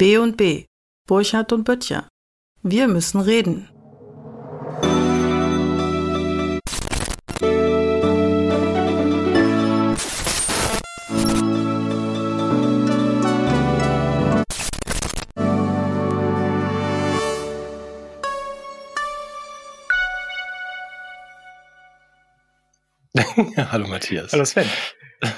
[0.00, 0.64] B und B,
[1.08, 2.08] Burchard und Böttcher.
[2.62, 3.68] Wir müssen reden.
[23.72, 24.32] Hallo Matthias.
[24.32, 24.70] Hallo Sven.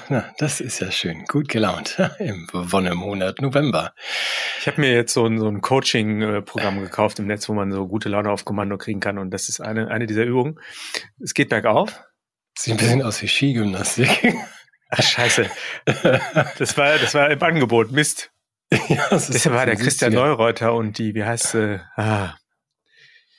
[0.08, 1.24] Na, das ist ja schön.
[1.24, 3.94] Gut gelaunt im Wonnemonat November.
[4.60, 7.88] Ich habe mir jetzt so ein, so ein Coaching-Programm gekauft im Netz, wo man so
[7.88, 9.18] gute Laune auf Kommando kriegen kann.
[9.18, 10.60] Und das ist eine, eine dieser Übungen.
[11.18, 12.02] Es geht bergauf.
[12.58, 14.34] Sieht ein bisschen aus wie Skigymnastik.
[14.90, 15.48] Ach, scheiße.
[16.58, 17.92] Das war, das war im Angebot.
[17.92, 18.30] Mist.
[18.88, 21.80] Ja, das Deshalb war der Christian Neureuter und die, wie heißt sie?
[21.96, 22.36] Ah.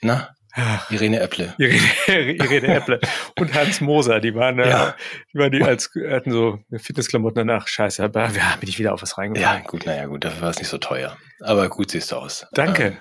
[0.02, 0.36] Na?
[0.54, 1.54] Ach, Irene Äpple.
[1.58, 1.84] Irene,
[2.36, 3.00] Irene Äpple
[3.40, 4.96] und Hans Moser, die waren, ja.
[5.34, 7.68] die waren die als hatten so Fitnessklamotten danach.
[7.68, 9.64] Scheiße, aber ja, bin ich wieder auf was reingefallen.
[9.64, 11.18] Ja, gut, naja, gut, dafür war es nicht so teuer.
[11.42, 12.46] Aber gut siehst du aus.
[12.54, 12.98] Danke.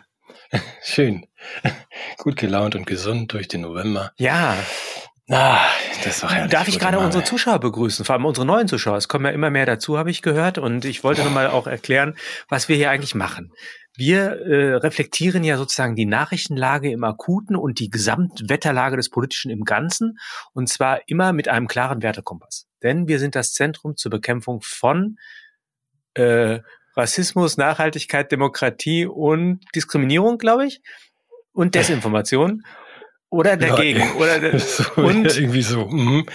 [0.52, 1.26] Ähm, schön.
[2.18, 4.12] Gut gelaunt und gesund durch den November.
[4.16, 4.56] Ja.
[5.30, 5.60] Ah,
[6.02, 6.50] das doch herrlich.
[6.50, 8.96] Darf ich gerade unsere Zuschauer begrüßen, vor allem unsere neuen Zuschauer.
[8.96, 10.58] Es kommen ja immer mehr dazu, habe ich gehört.
[10.58, 12.16] Und ich wollte nochmal auch erklären,
[12.48, 13.52] was wir hier eigentlich machen.
[13.96, 19.64] Wir äh, reflektieren ja sozusagen die Nachrichtenlage im Akuten und die Gesamtwetterlage des Politischen im
[19.64, 20.18] Ganzen.
[20.52, 22.66] Und zwar immer mit einem klaren Wertekompass.
[22.82, 25.18] Denn wir sind das Zentrum zur Bekämpfung von
[26.14, 26.60] äh,
[26.96, 30.80] Rassismus, Nachhaltigkeit, Demokratie und Diskriminierung, glaube ich.
[31.52, 32.62] Und Desinformation.
[33.30, 34.00] Oder dagegen.
[34.00, 35.86] Ja, oder so, und ja, irgendwie so.
[35.86, 36.26] Mhm.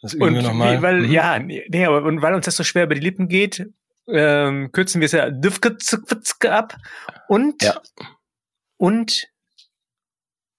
[0.00, 0.80] Das und noch mal.
[0.80, 1.10] weil mhm.
[1.10, 3.66] ja, nee, aber und weil uns das so schwer über die Lippen geht,
[4.08, 5.30] ähm, kürzen wir es ja
[6.50, 6.76] ab
[7.28, 7.80] und ja.
[8.76, 9.28] und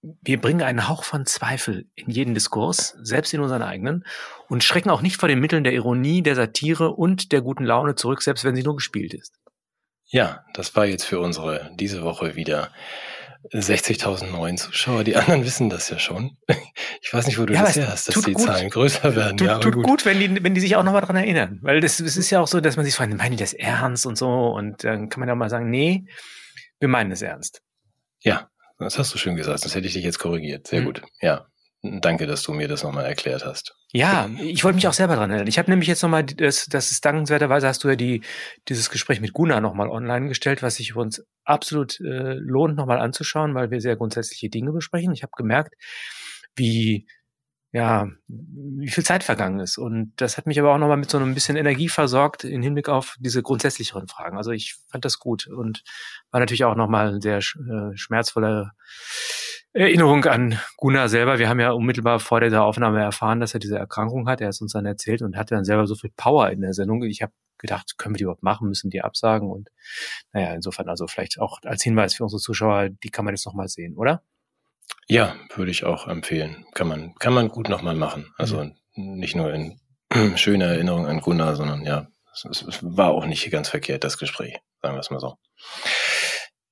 [0.01, 4.05] wir bringen einen Hauch von Zweifel in jeden Diskurs, selbst in unseren eigenen,
[4.47, 7.95] und schrecken auch nicht vor den Mitteln der Ironie, der Satire und der guten Laune
[7.95, 9.33] zurück, selbst wenn sie nur gespielt ist.
[10.05, 12.71] Ja, das war jetzt für unsere diese Woche wieder
[13.53, 15.03] 60.000 neuen Zuschauer.
[15.03, 16.37] Die anderen wissen das ja schon.
[17.01, 18.43] Ich weiß nicht, wo du ja, das her hast, dass die gut.
[18.43, 19.37] Zahlen größer werden.
[19.37, 19.85] Tut, ja, tut gut.
[19.85, 21.59] gut, wenn die, wenn die sich auch nochmal dran erinnern.
[21.61, 24.05] Weil das, das ist ja auch so, dass man sich fragt, meinen die das ernst
[24.05, 24.27] und so?
[24.27, 26.05] Und dann kann man ja mal sagen, nee,
[26.79, 27.61] wir meinen es ernst.
[28.19, 29.63] Ja, das hast du schön gesagt.
[29.63, 30.67] Das hätte ich dich jetzt korrigiert.
[30.67, 30.85] Sehr mhm.
[30.85, 31.01] gut.
[31.21, 31.47] Ja.
[32.01, 33.75] Danke, dass du mir das nochmal erklärt hast.
[33.93, 35.47] Ja, ich wollte mich auch selber dran erinnern.
[35.47, 38.21] Ich habe nämlich jetzt nochmal, das, das ist dankenswerterweise, hast du ja die,
[38.67, 43.55] dieses Gespräch mit Gunnar nochmal online gestellt, was sich uns absolut äh, lohnt, nochmal anzuschauen,
[43.55, 45.13] weil wir sehr grundsätzliche Dinge besprechen.
[45.13, 45.73] Ich habe gemerkt,
[46.55, 47.07] wie,
[47.71, 49.77] ja, wie viel Zeit vergangen ist.
[49.77, 52.89] Und das hat mich aber auch nochmal mit so einem bisschen Energie versorgt im Hinblick
[52.89, 54.37] auf diese grundsätzlicheren Fragen.
[54.37, 55.83] Also ich fand das gut und
[56.31, 58.73] war natürlich auch nochmal ein sehr äh, schmerzvoller
[59.77, 61.37] Erinnerung an Gunnar selber.
[61.37, 64.41] Wir haben ja unmittelbar vor dieser Aufnahme erfahren, dass er diese Erkrankung hat.
[64.41, 66.73] Er hat es uns dann erzählt und hatte dann selber so viel Power in der
[66.73, 67.03] Sendung.
[67.03, 69.69] Ich habe gedacht, können wir die überhaupt machen, müssen die absagen und
[70.33, 73.67] naja, insofern also vielleicht auch als Hinweis für unsere Zuschauer, die kann man jetzt nochmal
[73.67, 74.23] sehen, oder?
[75.07, 76.65] Ja, würde ich auch empfehlen.
[76.73, 78.33] Kann man, kann man gut nochmal machen.
[78.37, 79.19] Also mhm.
[79.19, 79.79] nicht nur in
[80.37, 84.57] schöner Erinnerung an Gunnar, sondern ja, es, es war auch nicht ganz verkehrt, das Gespräch,
[84.81, 85.37] sagen wir es mal so.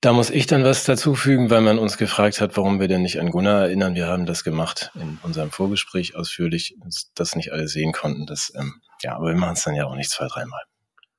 [0.05, 3.19] Da muss ich dann was dazufügen, weil man uns gefragt hat, warum wir denn nicht
[3.19, 3.95] an Gunnar erinnern.
[3.95, 6.77] Wir haben das gemacht in unserem Vorgespräch ausführlich,
[7.15, 8.27] das nicht alle sehen konnten.
[8.27, 10.61] Das, ähm, ja, aber wir machen es dann ja auch nicht zwei, dreimal.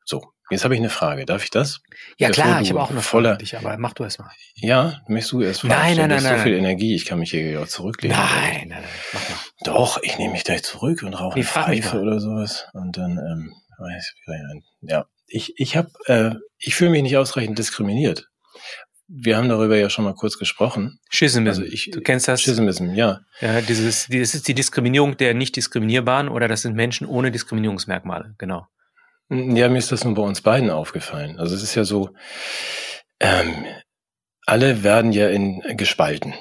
[0.04, 1.26] So, jetzt habe ich eine Frage.
[1.26, 1.80] Darf ich das?
[2.16, 4.30] Ja Bevor klar, ich habe auch eine Frage für dich, aber mach du erst mal.
[4.54, 5.74] Ja, möchtest du erst fragen?
[5.74, 6.38] Nein, nein, nein, nein.
[6.38, 8.16] so viel Energie, ich kann mich hier auch zurücklehnen.
[8.16, 9.36] Nein, nein, nein, mach mal.
[9.64, 12.68] Doch, ich nehme mich gleich zurück und rauche nee, eine Pfeife oder sowas.
[12.72, 13.52] Und dann, ähm,
[14.82, 18.28] ja, ich, ich habe, äh, ich fühle mich nicht ausreichend diskriminiert
[19.08, 20.98] wir haben darüber ja schon mal kurz gesprochen.
[21.10, 21.48] Schismism.
[21.48, 22.42] Also ich, du kennst das?
[22.42, 23.20] Schismism, ja.
[23.40, 28.34] Ja, dieses, das ist die Diskriminierung der nicht diskriminierbaren oder das sind Menschen ohne Diskriminierungsmerkmale,
[28.38, 28.66] genau.
[29.28, 31.38] Ja, mir ist das nun bei uns beiden aufgefallen.
[31.38, 32.10] Also es ist ja so,
[33.20, 33.64] ähm,
[34.44, 36.34] alle werden ja in gespalten.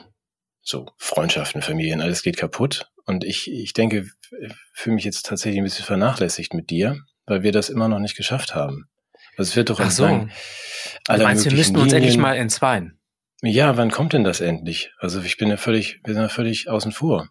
[0.62, 2.88] So Freundschaften, Familien, alles geht kaputt.
[3.06, 4.08] Und ich, ich denke,
[4.74, 8.18] fühle mich jetzt tatsächlich ein bisschen vernachlässigt mit dir, weil wir das immer noch nicht
[8.18, 8.88] geschafft haben.
[9.38, 10.07] Also es wird doch Ach so.
[10.07, 10.28] Du
[11.07, 12.99] meinst, wir müssten uns endlich mal entzweien?
[13.41, 14.91] Ja, wann kommt denn das endlich?
[14.97, 17.29] Also ich bin ja völlig, wir sind ja völlig außen vor.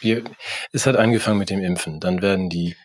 [0.00, 0.24] Wir,
[0.72, 2.00] es hat angefangen mit dem Impfen.
[2.00, 2.76] Dann werden die,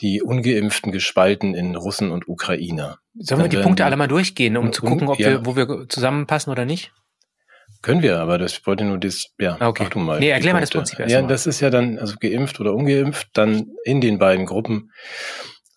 [0.00, 2.98] die Ungeimpften gespalten in Russen und Ukrainer.
[3.14, 5.30] Sollen Dann wir die Punkte alle mal durchgehen, um zu gucken, ob ja.
[5.30, 6.92] wir, wo wir zusammenpassen oder nicht?
[7.82, 9.86] Können wir, aber das wollte nur das, ja, ah, okay.
[9.90, 10.18] du mal.
[10.18, 11.28] Nee, erklär mal das Prinzip erst Ja, mal.
[11.28, 14.90] das ist ja dann, also geimpft oder ungeimpft, dann in den beiden Gruppen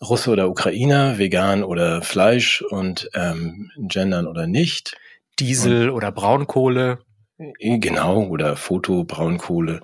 [0.02, 4.96] Russe oder Ukrainer, vegan oder Fleisch und ähm, gendern oder nicht.
[5.40, 7.00] Diesel und, oder Braunkohle.
[7.38, 9.82] Äh, genau, oder Foto, Braunkohle.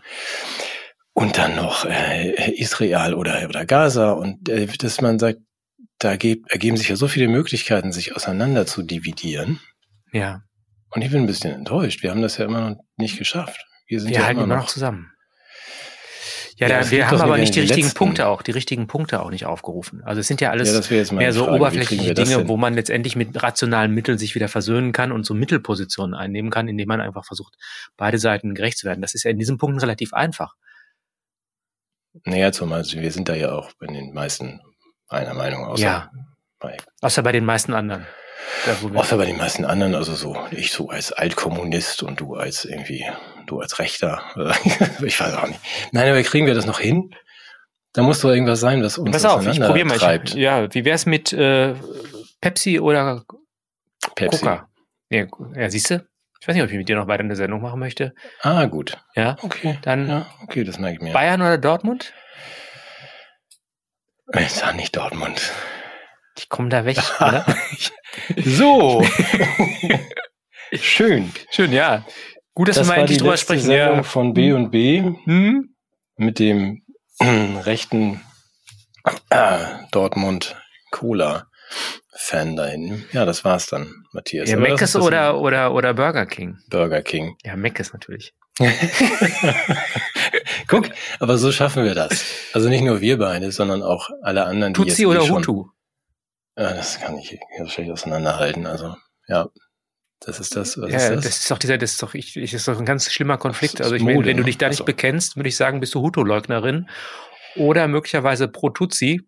[1.14, 5.40] Und dann noch äh, Israel oder, oder Gaza und äh, dass man sagt,
[6.00, 9.60] da ergeben sich ja so viele Möglichkeiten, sich auseinander zu dividieren.
[10.12, 10.42] Ja.
[10.90, 12.04] Und ich bin ein bisschen enttäuscht.
[12.04, 13.66] Wir haben das ja immer noch nicht geschafft.
[13.88, 15.13] Wir, sind wir ja halten immer noch zusammen.
[16.58, 17.98] Ja, ja da, wir haben aber nicht die richtigen letzten.
[17.98, 20.04] Punkte auch, die richtigen Punkte auch nicht aufgerufen.
[20.04, 21.58] Also es sind ja alles ja, mehr so Frage.
[21.58, 26.14] oberflächliche Dinge, wo man letztendlich mit rationalen Mitteln sich wieder versöhnen kann und so Mittelpositionen
[26.14, 27.56] einnehmen kann, indem man einfach versucht,
[27.98, 29.02] beide Seiten gerecht zu werden.
[29.02, 30.56] Das ist ja in diesen Punkten relativ einfach.
[32.26, 34.62] Naja, zumal wir sind da ja auch in den meisten
[35.08, 36.12] einer Meinung, außer ja.
[36.60, 38.06] bei, außer bei den meisten anderen.
[38.94, 43.06] Außer bei den meisten anderen, also so, ich so als Altkommunist und du als irgendwie,
[43.48, 44.24] du als Rechter.
[45.04, 45.60] ich weiß auch nicht.
[45.92, 47.14] Nein, aber kriegen wir das noch hin?
[47.94, 50.22] Da muss doch irgendwas sein, was uns Pass auf, ich probiere mal.
[50.24, 51.76] Ich, ja, wie wär's mit äh,
[52.42, 53.24] Pepsi oder
[54.16, 54.40] Pepsi.
[54.40, 54.68] Coca?
[55.10, 56.06] Ja, ja siehst du?
[56.42, 58.14] Ich weiß nicht, ob ich mit dir noch weiter eine Sendung machen möchte.
[58.42, 58.98] Ah, gut.
[59.16, 59.78] Ja, okay.
[59.84, 61.14] Dann ja, okay, das merke ich mir.
[61.14, 62.14] Bayern oder Dortmund?
[64.36, 65.54] Ich sag nicht Dortmund.
[66.38, 67.46] Ich komme da weg, oder?
[68.44, 69.06] so.
[70.74, 71.32] Schön.
[71.52, 72.04] Schön, ja.
[72.54, 73.66] Gut, dass das wir mal endlich drüber sprechen.
[73.66, 74.04] Sendung ja.
[74.04, 75.76] von B und B hm?
[76.16, 76.84] mit dem
[77.20, 78.22] rechten
[79.30, 79.60] äh,
[79.92, 80.56] Dortmund
[80.92, 81.48] Cola
[82.16, 83.06] Fan dahin.
[83.12, 84.50] Ja, das war's dann, Matthias.
[84.50, 86.60] Ja, Meckes oder, oder, oder Burger King?
[86.70, 87.36] Burger King.
[87.44, 88.36] Ja, Meckes natürlich.
[90.68, 90.90] Guck,
[91.20, 92.24] aber so schaffen wir das.
[92.54, 95.70] Also nicht nur wir beide, sondern auch alle anderen, die Tutsi jetzt oder Hutu?
[96.56, 98.68] Ja, das kann ich schlecht auseinanderhalten.
[98.68, 98.96] Also,
[99.28, 99.48] ja.
[100.26, 100.80] Das ist das.
[100.80, 101.24] Was ja, ist das?
[101.26, 103.82] das ist doch dieser, das ist doch, ich, ich ist doch ein ganz schlimmer Konflikt.
[103.82, 104.86] Also ich meine, wenn du dich da nicht also.
[104.86, 106.90] bekennst, würde ich sagen, bist du Hutu-Leugnerin
[107.56, 109.22] oder möglicherweise pro Tutsi.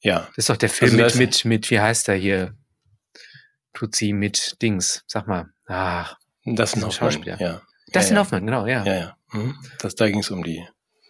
[0.00, 0.28] Ja.
[0.28, 2.56] Das ist doch der Film also mit, mit, mit, wie heißt er hier?
[3.72, 5.04] Tutsi mit Dings.
[5.06, 5.46] Sag mal.
[5.66, 6.16] Ach.
[6.44, 7.40] Das ist ein Schauspieler.
[7.40, 7.62] Ja.
[7.92, 8.20] Das ja, ja.
[8.20, 8.84] Hoffmann, genau, ja.
[8.84, 9.16] Ja, ja.
[9.32, 9.56] Mhm.
[9.78, 10.66] Das, da ging es um die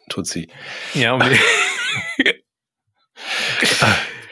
[0.09, 0.49] Tutsi.
[0.95, 1.39] Ja, um die.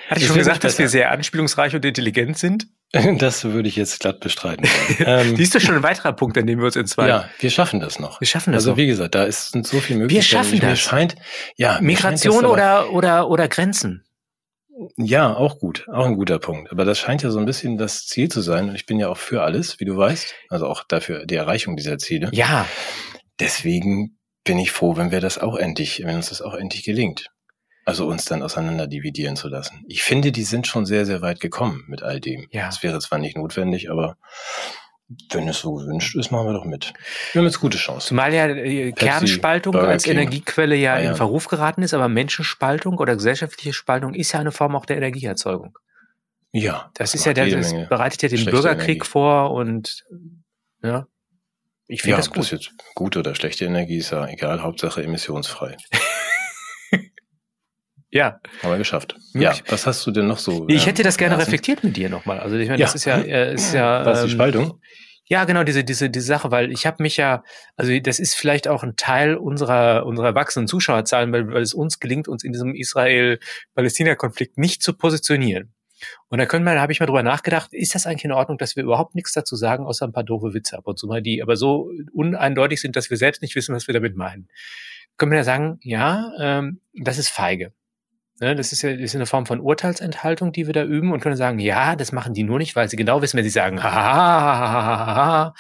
[0.09, 2.67] Hatte ich, schon gesagt, dass wir sehr anspielungsreich und intelligent sind?
[3.19, 4.67] Das würde ich jetzt glatt bestreiten.
[4.99, 7.09] ähm, Siehst du schon ein weiterer Punkt, an dem wir uns in zwei.
[7.09, 8.21] Ja, wir schaffen das noch.
[8.21, 8.77] Wir schaffen das Also noch.
[8.77, 10.15] wie gesagt, da ist, sind so viele Möglichkeiten.
[10.15, 10.71] Wir schaffen das.
[10.71, 11.17] Mir scheint,
[11.57, 14.05] ja, Migration scheint oder, oder, oder Grenzen.
[14.97, 16.73] Ja, auch gut, auch ein guter Punkt.
[16.73, 18.69] Aber das scheint ja so ein bisschen das Ziel zu sein.
[18.71, 20.35] Und ich bin ja auch für alles, wie du weißt.
[20.49, 22.31] Also auch dafür die Erreichung dieser Ziele.
[22.33, 22.67] Ja.
[23.39, 27.29] Deswegen bin ich froh, wenn wir das auch endlich, wenn uns das auch endlich gelingt.
[27.85, 29.85] Also uns dann auseinander dividieren zu lassen.
[29.89, 32.47] Ich finde, die sind schon sehr, sehr weit gekommen mit all dem.
[32.51, 32.67] Ja.
[32.67, 34.17] Das wäre zwar nicht notwendig, aber
[35.31, 36.93] wenn es so gewünscht ist, machen wir doch mit.
[37.33, 38.09] Wir haben jetzt gute Chancen.
[38.09, 41.11] Zumal ja äh, Kernspaltung Burger als King, Energiequelle ja Bayern.
[41.11, 44.97] in Verruf geraten ist, aber Menschenspaltung oder gesellschaftliche Spaltung ist ja eine Form auch der
[44.97, 45.79] Energieerzeugung.
[46.53, 46.91] Ja.
[46.95, 49.11] Das, das ist ja der, das bereitet ja den Bürgerkrieg Energie.
[49.11, 50.05] vor und
[50.83, 51.07] ja.
[51.89, 52.39] Ich finde ja, das gut.
[52.39, 55.77] Das jetzt gute oder schlechte Energie ist ja egal, Hauptsache emissionsfrei.
[58.13, 58.41] Ja.
[58.63, 59.17] Aber geschafft.
[59.33, 60.67] Ja, was hast du denn noch so?
[60.69, 62.41] Ich hätte das gerne reflektiert mit dir nochmal.
[62.41, 62.87] Also ich meine, ja.
[62.87, 64.05] das ist ja, äh, ist ja.
[64.05, 64.81] Was, die ähm, Spaltung?
[65.25, 67.43] Ja, genau, diese, diese, diese Sache, weil ich habe mich ja,
[67.77, 72.01] also das ist vielleicht auch ein Teil unserer, unserer wachsenden Zuschauerzahlen, weil, weil es uns
[72.01, 75.73] gelingt, uns in diesem Israel-Palästina-Konflikt nicht zu positionieren.
[76.29, 78.59] Und da können wir, da habe ich mal drüber nachgedacht, ist das eigentlich in Ordnung,
[78.59, 81.23] dass wir überhaupt nichts dazu sagen, außer ein paar doofe Witze ab und zu mal,
[81.23, 84.49] die aber so uneindeutig sind, dass wir selbst nicht wissen, was wir damit meinen.
[85.17, 87.73] Können wir da sagen, ja, ähm, das ist feige.
[88.41, 91.21] Ne, das ist ja das ist eine Form von Urteilsenthaltung, die wir da üben und
[91.21, 93.83] können sagen, ja, das machen die nur nicht, weil sie genau wissen, wenn sie sagen,
[93.83, 95.55] ha,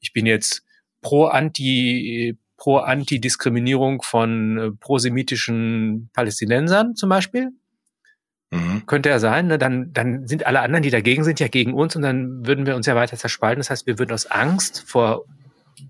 [0.00, 0.62] ich bin jetzt
[1.00, 7.52] pro anti pro Anti-Diskriminierung von äh, prosemitischen Palästinensern zum Beispiel.
[8.50, 8.84] Mhm.
[8.86, 9.58] Könnte ja sein, ne?
[9.58, 12.76] dann, dann sind alle anderen, die dagegen sind, ja gegen uns und dann würden wir
[12.76, 13.60] uns ja weiter zerspalten.
[13.60, 15.24] Das heißt, wir würden aus Angst vor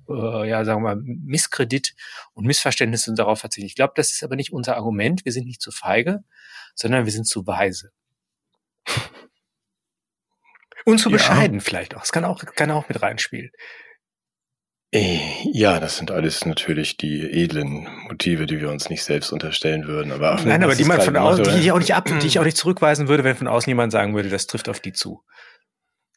[0.09, 1.95] äh, ja, sagen wir mal, Misskredit
[2.33, 3.67] und Missverständnisse darauf verzichten.
[3.67, 5.25] Ich glaube, das ist aber nicht unser Argument.
[5.25, 6.25] Wir sind nicht zu feige,
[6.75, 7.93] sondern wir sind zu weise.
[10.87, 11.61] Und zu bescheiden ja.
[11.63, 12.01] vielleicht auch.
[12.01, 13.51] Das kann auch, kann auch mit reinspielen.
[14.93, 15.21] Äh,
[15.53, 20.11] ja, das sind alles natürlich die edlen Motive, die wir uns nicht selbst unterstellen würden.
[20.11, 22.45] Aber Nein, aber die man von außen, die ich auch nicht ab, die ich auch
[22.45, 25.23] nicht zurückweisen würde, wenn von außen jemand sagen würde, das trifft auf die zu.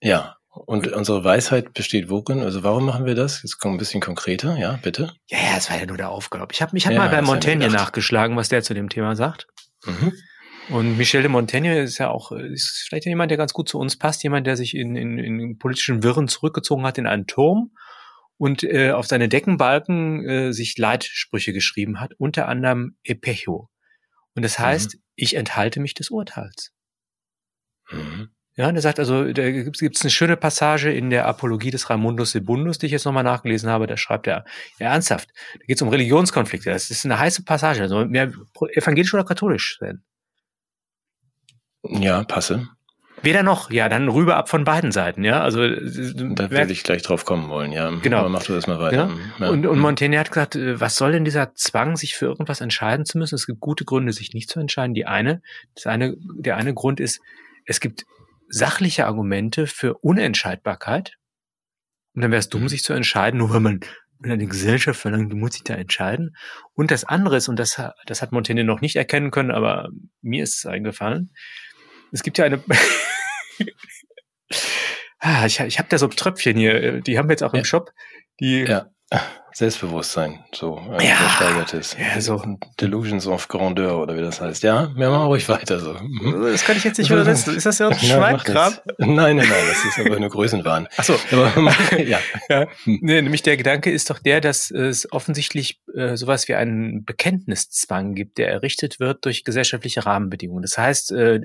[0.01, 2.41] Ja, und unsere Weisheit besteht worin?
[2.41, 3.41] Also warum machen wir das?
[3.41, 5.13] Jetzt kommt ein bisschen konkreter, ja, bitte.
[5.27, 6.53] Ja, ja, das war ja nur der Aufgabe.
[6.53, 9.47] Ich habe ich hab ja, mal bei Montaigne nachgeschlagen, was der zu dem Thema sagt.
[9.85, 10.13] Mhm.
[10.69, 13.97] Und Michel de Montaigne ist ja auch, ist vielleicht jemand, der ganz gut zu uns
[13.97, 17.71] passt, jemand, der sich in, in, in politischen Wirren zurückgezogen hat in einen Turm
[18.37, 23.69] und äh, auf seine Deckenbalken äh, sich Leitsprüche geschrieben hat, unter anderem Epecho.
[24.35, 25.01] Und das heißt, mhm.
[25.15, 26.71] ich enthalte mich des Urteils.
[27.91, 28.29] Mhm.
[28.55, 32.31] Ja, der sagt also, da gibt es eine schöne Passage in der Apologie des Raimundus
[32.31, 33.87] Sebundus, die ich jetzt nochmal nachgelesen habe.
[33.87, 34.45] Da schreibt er,
[34.79, 36.69] ja ernsthaft, da geht es um Religionskonflikte.
[36.69, 37.81] Das ist eine heiße Passage.
[37.81, 38.31] Also mehr
[38.73, 40.03] evangelisch oder katholisch, Sven?
[41.83, 42.69] Ja, passe.
[43.23, 45.41] Weder noch, ja, dann rüber ab von beiden Seiten, ja.
[45.41, 47.89] Also da werde ich gleich drauf kommen wollen, ja.
[47.89, 48.17] Genau.
[48.17, 49.09] Aber mach du das mal weiter.
[49.39, 49.45] Ja.
[49.45, 49.49] Ja.
[49.49, 53.05] Und, und Montaigne hat gesagt, äh, was soll denn dieser Zwang, sich für irgendwas entscheiden
[53.05, 53.35] zu müssen?
[53.35, 54.93] Es gibt gute Gründe, sich nicht zu entscheiden.
[54.93, 55.41] Die eine,
[55.73, 57.21] das eine, der eine Grund ist,
[57.65, 58.05] es gibt
[58.53, 61.17] sachliche Argumente für Unentscheidbarkeit.
[62.13, 62.69] Und dann wäre es dumm, mhm.
[62.69, 63.79] sich zu entscheiden, nur weil man
[64.23, 66.35] in einer Gesellschaft verlangt, du musst dich da entscheiden.
[66.73, 69.89] Und das andere ist, und das, das hat Montaigne noch nicht erkennen können, aber
[70.21, 71.33] mir ist es eingefallen.
[72.11, 72.63] Es gibt ja eine,
[75.19, 77.59] ah, ich, ich habe da so Tröpfchen hier, die haben wir jetzt auch ja.
[77.59, 77.91] im Shop.
[78.39, 78.92] Die, ja.
[79.55, 81.95] Selbstbewusstsein, so äh, ja, versteigertes.
[81.99, 82.41] Ja, so.
[82.81, 84.63] Delusions of Grandeur oder wie das heißt.
[84.63, 85.93] Ja, wir machen ruhig weiter so.
[85.93, 86.41] Mhm.
[86.51, 87.55] Das kann ich jetzt nicht übersetzen.
[87.57, 88.73] Ist das ja ein Schweinkram?
[88.97, 90.87] Nein, nein, nein, das ist aber eine Größenwahn.
[90.97, 91.15] Ach so.
[91.31, 92.19] Aber, ja.
[92.49, 92.67] ja.
[92.85, 98.15] Nee, nämlich der Gedanke ist doch der, dass es offensichtlich äh, sowas wie einen Bekenntniszwang
[98.15, 100.63] gibt, der errichtet wird durch gesellschaftliche Rahmenbedingungen.
[100.63, 101.41] Das heißt, äh,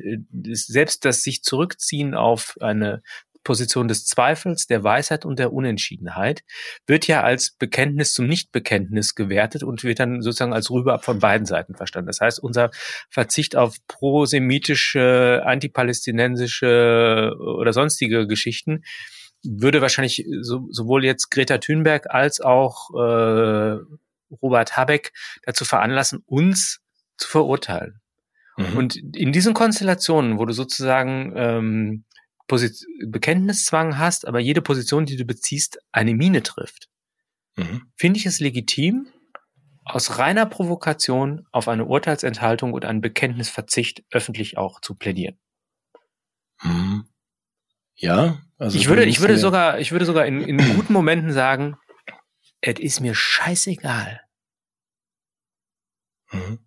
[0.52, 3.02] selbst das sich zurückziehen auf eine
[3.48, 6.42] Position des Zweifels, der Weisheit und der Unentschiedenheit,
[6.86, 11.46] wird ja als Bekenntnis zum Nichtbekenntnis gewertet und wird dann sozusagen als Rüberab von beiden
[11.46, 12.08] Seiten verstanden.
[12.08, 12.70] Das heißt, unser
[13.08, 18.82] Verzicht auf prosemitische, antipalästinensische oder sonstige Geschichten
[19.42, 23.78] würde wahrscheinlich so, sowohl jetzt Greta Thunberg als auch äh,
[24.42, 25.14] Robert Habeck
[25.44, 26.82] dazu veranlassen, uns
[27.16, 28.02] zu verurteilen.
[28.58, 28.76] Mhm.
[28.76, 32.04] Und in diesen Konstellationen, wo du sozusagen ähm,
[33.06, 36.88] Bekenntniszwang hast, aber jede Position, die du beziehst, eine Mine trifft,
[37.56, 37.90] mhm.
[37.96, 39.08] finde ich es legitim,
[39.84, 45.38] aus reiner Provokation auf eine Urteilsenthaltung und einen Bekenntnisverzicht öffentlich auch zu plädieren.
[46.62, 47.08] Mhm.
[47.94, 51.76] Ja, also ich würde, ich würde sogar, ich würde sogar in, in guten Momenten sagen,
[52.60, 54.20] es ist mir scheißegal.
[56.30, 56.58] Mhm.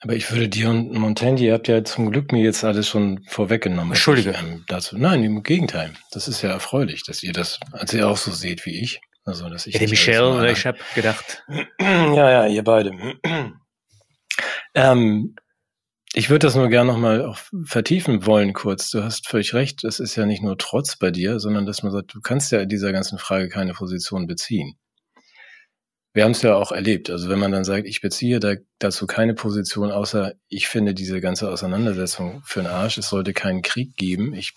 [0.00, 3.24] Aber ich würde dir und Montaigne, ihr habt ja zum Glück mir jetzt alles schon
[3.26, 3.92] vorweggenommen.
[3.92, 4.30] Entschuldige.
[4.30, 4.96] Ich, ähm, dazu.
[4.96, 5.92] Nein, im Gegenteil.
[6.12, 9.00] Das ist ja erfreulich, dass ihr das, als ihr auch so seht wie ich.
[9.24, 11.42] Also, dass ich ja, der Michel, ich habe gedacht.
[11.80, 12.92] Ja, ja, ihr beide.
[14.74, 15.34] ähm,
[16.12, 18.90] ich würde das nur gerne nochmal auch vertiefen wollen kurz.
[18.90, 19.84] Du hast völlig recht.
[19.84, 22.60] Es ist ja nicht nur Trotz bei dir, sondern dass man sagt, du kannst ja
[22.60, 24.78] in dieser ganzen Frage keine Position beziehen
[26.18, 27.10] wir haben es ja auch erlebt.
[27.10, 31.20] Also wenn man dann sagt, ich beziehe da, dazu keine Position, außer ich finde diese
[31.20, 34.52] ganze Auseinandersetzung für den Arsch, es sollte keinen Krieg geben, ich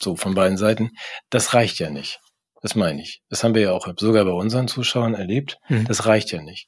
[0.00, 0.90] so von beiden Seiten,
[1.30, 2.18] das reicht ja nicht.
[2.62, 3.22] Das meine ich.
[3.28, 5.56] Das haben wir ja auch sogar bei unseren Zuschauern erlebt.
[5.68, 5.84] Mhm.
[5.84, 6.66] Das reicht ja nicht.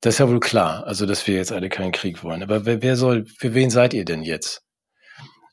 [0.00, 2.42] Das ist ja wohl klar, also dass wir jetzt alle keinen Krieg wollen.
[2.42, 4.62] Aber wer, wer soll, für wen seid ihr denn jetzt?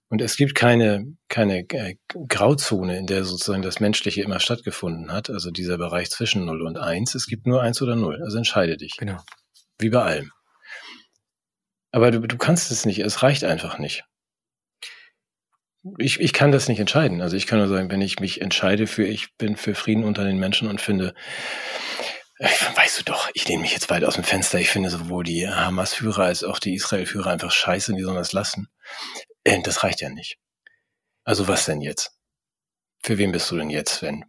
[0.09, 1.95] Und es gibt keine, keine äh,
[2.29, 6.77] Grauzone, in der sozusagen das Menschliche immer stattgefunden hat, also dieser Bereich zwischen 0 und
[6.77, 7.13] 1.
[7.15, 8.95] Es gibt nur 1 oder 0, also entscheide dich.
[8.97, 9.17] Genau.
[9.79, 10.31] Wie bei allem.
[11.91, 14.03] Aber du, du kannst es nicht, es reicht einfach nicht.
[15.97, 17.21] Ich, ich kann das nicht entscheiden.
[17.21, 20.23] Also ich kann nur sagen, wenn ich mich entscheide für, ich bin für Frieden unter
[20.23, 21.13] den Menschen und finde,
[22.39, 24.59] äh, weißt du doch, ich lehne mich jetzt weit aus dem Fenster.
[24.59, 28.33] Ich finde sowohl die Hamas-Führer als auch die Israel-Führer einfach scheiße und die sollen das
[28.33, 28.67] lassen.
[29.47, 30.37] Äh, das reicht ja nicht.
[31.23, 32.11] Also was denn jetzt?
[32.99, 34.25] Für wen bist du denn jetzt, wenn?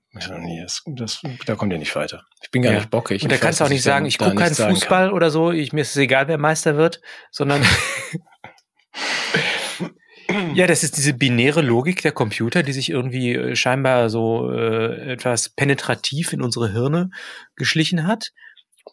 [0.52, 2.24] Das, das, da kommt ihr nicht weiter.
[2.42, 2.78] Ich bin gar ja.
[2.78, 3.22] nicht bockig.
[3.22, 5.80] Und da kannst du auch nicht sagen, ich gucke keinen Fußball oder so, ich, mir
[5.80, 7.64] ist es egal, wer Meister wird, sondern
[10.54, 15.12] Ja, das ist diese binäre Logik der Computer, die sich irgendwie äh, scheinbar so äh,
[15.12, 17.10] etwas penetrativ in unsere Hirne
[17.56, 18.32] geschlichen hat.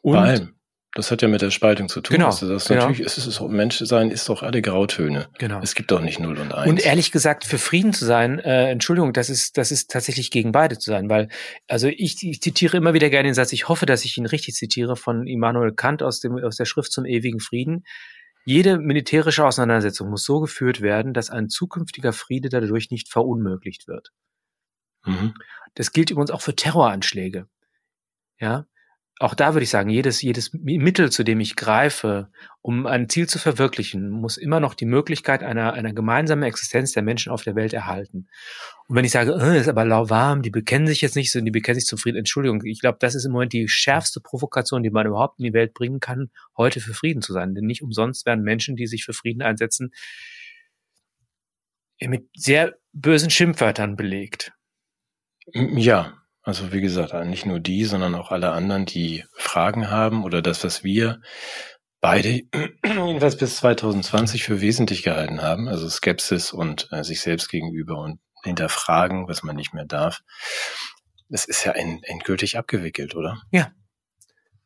[0.01, 0.55] Und Bei allem.
[0.95, 2.15] Das hat ja mit der Spaltung zu tun.
[2.15, 2.27] Genau.
[2.27, 2.87] Also das genau.
[2.87, 5.27] Natürlich ist es Menschsein ist doch alle Grautöne.
[5.39, 5.59] Genau.
[5.61, 6.69] Es gibt doch nicht null und eins.
[6.69, 10.53] Und ehrlich gesagt, für Frieden zu sein, äh, Entschuldigung, das ist das ist tatsächlich gegen
[10.53, 11.27] beide zu sein, weil
[11.67, 13.51] also ich, ich zitiere immer wieder gerne den Satz.
[13.51, 16.93] Ich hoffe, dass ich ihn richtig zitiere von Immanuel Kant aus dem aus der Schrift
[16.93, 17.83] zum ewigen Frieden.
[18.45, 24.13] Jede militärische Auseinandersetzung muss so geführt werden, dass ein zukünftiger Friede dadurch nicht verunmöglicht wird.
[25.03, 25.33] Mhm.
[25.73, 27.49] Das gilt übrigens auch für Terroranschläge.
[28.39, 28.65] Ja,
[29.19, 32.29] auch da würde ich sagen, jedes, jedes Mittel, zu dem ich greife,
[32.61, 37.03] um ein Ziel zu verwirklichen, muss immer noch die Möglichkeit einer, einer gemeinsamen Existenz der
[37.03, 38.27] Menschen auf der Welt erhalten.
[38.87, 41.51] Und wenn ich sage, äh, ist aber lauwarm, die bekennen sich jetzt nicht so, die
[41.51, 44.89] bekennen sich zum Frieden, Entschuldigung, ich glaube, das ist im Moment die schärfste Provokation, die
[44.89, 47.55] man überhaupt in die Welt bringen kann, heute für Frieden zu sein.
[47.55, 49.93] Denn nicht umsonst werden Menschen, die sich für Frieden einsetzen,
[52.01, 54.51] mit sehr bösen Schimpfwörtern belegt.
[55.53, 60.43] Ja, also wie gesagt, nicht nur die, sondern auch alle anderen, die Fragen haben oder
[60.43, 61.19] das, was wir
[62.01, 62.29] beide
[62.85, 68.19] jedenfalls bis 2020 für wesentlich gehalten haben, also Skepsis und äh, sich selbst gegenüber und
[68.43, 70.21] hinterfragen, was man nicht mehr darf.
[71.29, 73.41] Das ist ja end endgültig abgewickelt, oder?
[73.51, 73.71] Ja.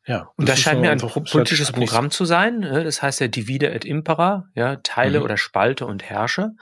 [0.06, 0.30] Ja.
[0.36, 2.60] Und das, ist scheint mir ein politisches Programm zu sein.
[2.60, 2.84] ne?
[2.84, 5.24] Das heißt ja Divide et Impera, ja, teile Mhm.
[5.24, 6.52] oder spalte und herrsche.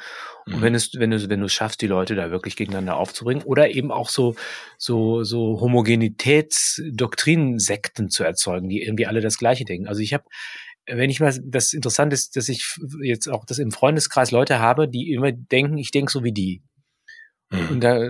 [0.47, 0.63] Und Mhm.
[0.63, 3.71] wenn es, wenn du, wenn du es schaffst, die Leute da wirklich gegeneinander aufzubringen oder
[3.71, 4.35] eben auch so,
[4.77, 9.89] so, so Homogenitätsdoktrinensekten zu erzeugen, die irgendwie alle das Gleiche denken.
[9.89, 10.25] Also ich habe,
[10.87, 12.67] wenn ich mal, das Interessante ist, dass ich
[13.03, 16.63] jetzt auch das im Freundeskreis Leute habe, die immer denken, ich denke so wie die.
[17.51, 17.69] Mhm.
[17.71, 18.09] Und da,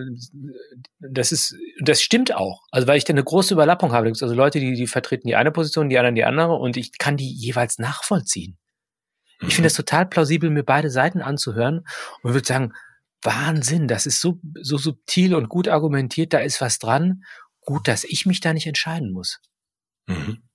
[0.98, 2.62] das ist, das stimmt auch.
[2.70, 4.08] Also weil ich da eine große Überlappung habe.
[4.08, 7.16] Also Leute, die, die vertreten die eine Position, die anderen die andere und ich kann
[7.16, 8.58] die jeweils nachvollziehen.
[9.40, 9.50] Ich Mhm.
[9.50, 11.84] finde es total plausibel, mir beide Seiten anzuhören
[12.22, 12.72] und würde sagen,
[13.22, 17.22] Wahnsinn, das ist so, so subtil und gut argumentiert, da ist was dran.
[17.60, 19.40] Gut, dass ich mich da nicht entscheiden muss.
[20.06, 20.47] Mhm.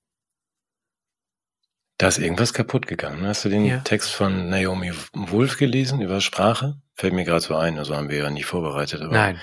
[1.98, 3.24] Da ist irgendwas kaputt gegangen.
[3.26, 3.78] Hast du den Ja.
[3.80, 6.76] Text von Naomi Wolf gelesen über Sprache?
[6.94, 9.00] Fällt mir gerade so ein, also haben wir ja nie vorbereitet.
[9.02, 9.40] Aber, Nein.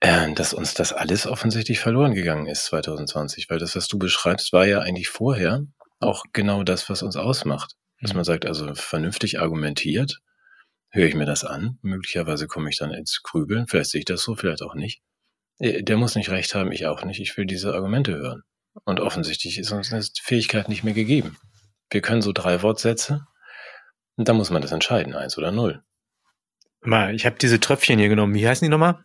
[0.00, 4.52] Äh, dass uns das alles offensichtlich verloren gegangen ist 2020, weil das, was du beschreibst,
[4.52, 5.62] war ja eigentlich vorher
[6.00, 7.76] auch genau das, was uns ausmacht.
[8.00, 8.16] Dass Mhm.
[8.16, 10.18] man sagt, also vernünftig argumentiert,
[10.90, 14.22] höre ich mir das an, möglicherweise komme ich dann ins Grübeln, vielleicht sehe ich das
[14.22, 15.00] so, vielleicht auch nicht.
[15.60, 18.42] Äh, Der muss nicht recht haben, ich auch nicht, ich will diese Argumente hören.
[18.84, 21.36] Und offensichtlich ist uns eine Fähigkeit nicht mehr gegeben.
[21.90, 23.26] Wir können so drei Wortsätze
[24.16, 25.82] und da muss man das entscheiden, eins oder null.
[26.80, 28.34] Mal, ich habe diese Tröpfchen hier genommen.
[28.34, 29.04] Wie heißen die nochmal?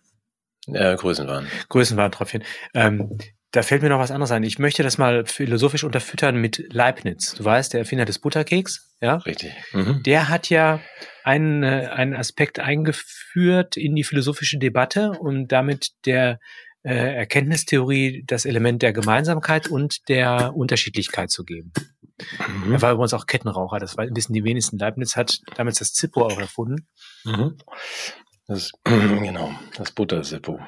[0.67, 1.47] Äh, Größenwahn.
[1.69, 2.43] Größenwahntröpfchen.
[2.73, 3.17] Ähm,
[3.51, 4.43] da fällt mir noch was anderes ein.
[4.43, 7.33] Ich möchte das mal philosophisch unterfüttern mit Leibniz.
[7.33, 9.17] Du weißt, der Erfinder des Butterkeks, ja?
[9.17, 9.53] Richtig.
[9.71, 10.03] Mhm.
[10.03, 10.81] Der hat ja
[11.23, 16.39] einen, äh, einen Aspekt eingeführt in die philosophische Debatte und damit der
[16.87, 21.73] äh, Erkenntnistheorie das Element der Gemeinsamkeit und der Unterschiedlichkeit zu geben.
[22.63, 22.71] Mhm.
[22.71, 24.77] Er war übrigens auch Kettenraucher, das wissen die wenigsten.
[24.77, 26.87] Leibniz hat damals das Zippo auch erfunden.
[27.25, 27.57] Mhm.
[28.47, 30.61] Das, genau, das Buttersippo.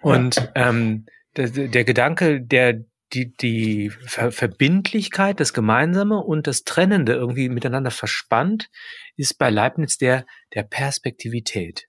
[0.00, 7.14] Und ähm, der, der Gedanke, der die, die Ver Verbindlichkeit, das Gemeinsame und das Trennende
[7.14, 8.70] irgendwie miteinander verspannt,
[9.16, 11.88] ist bei Leibniz der der Perspektivität.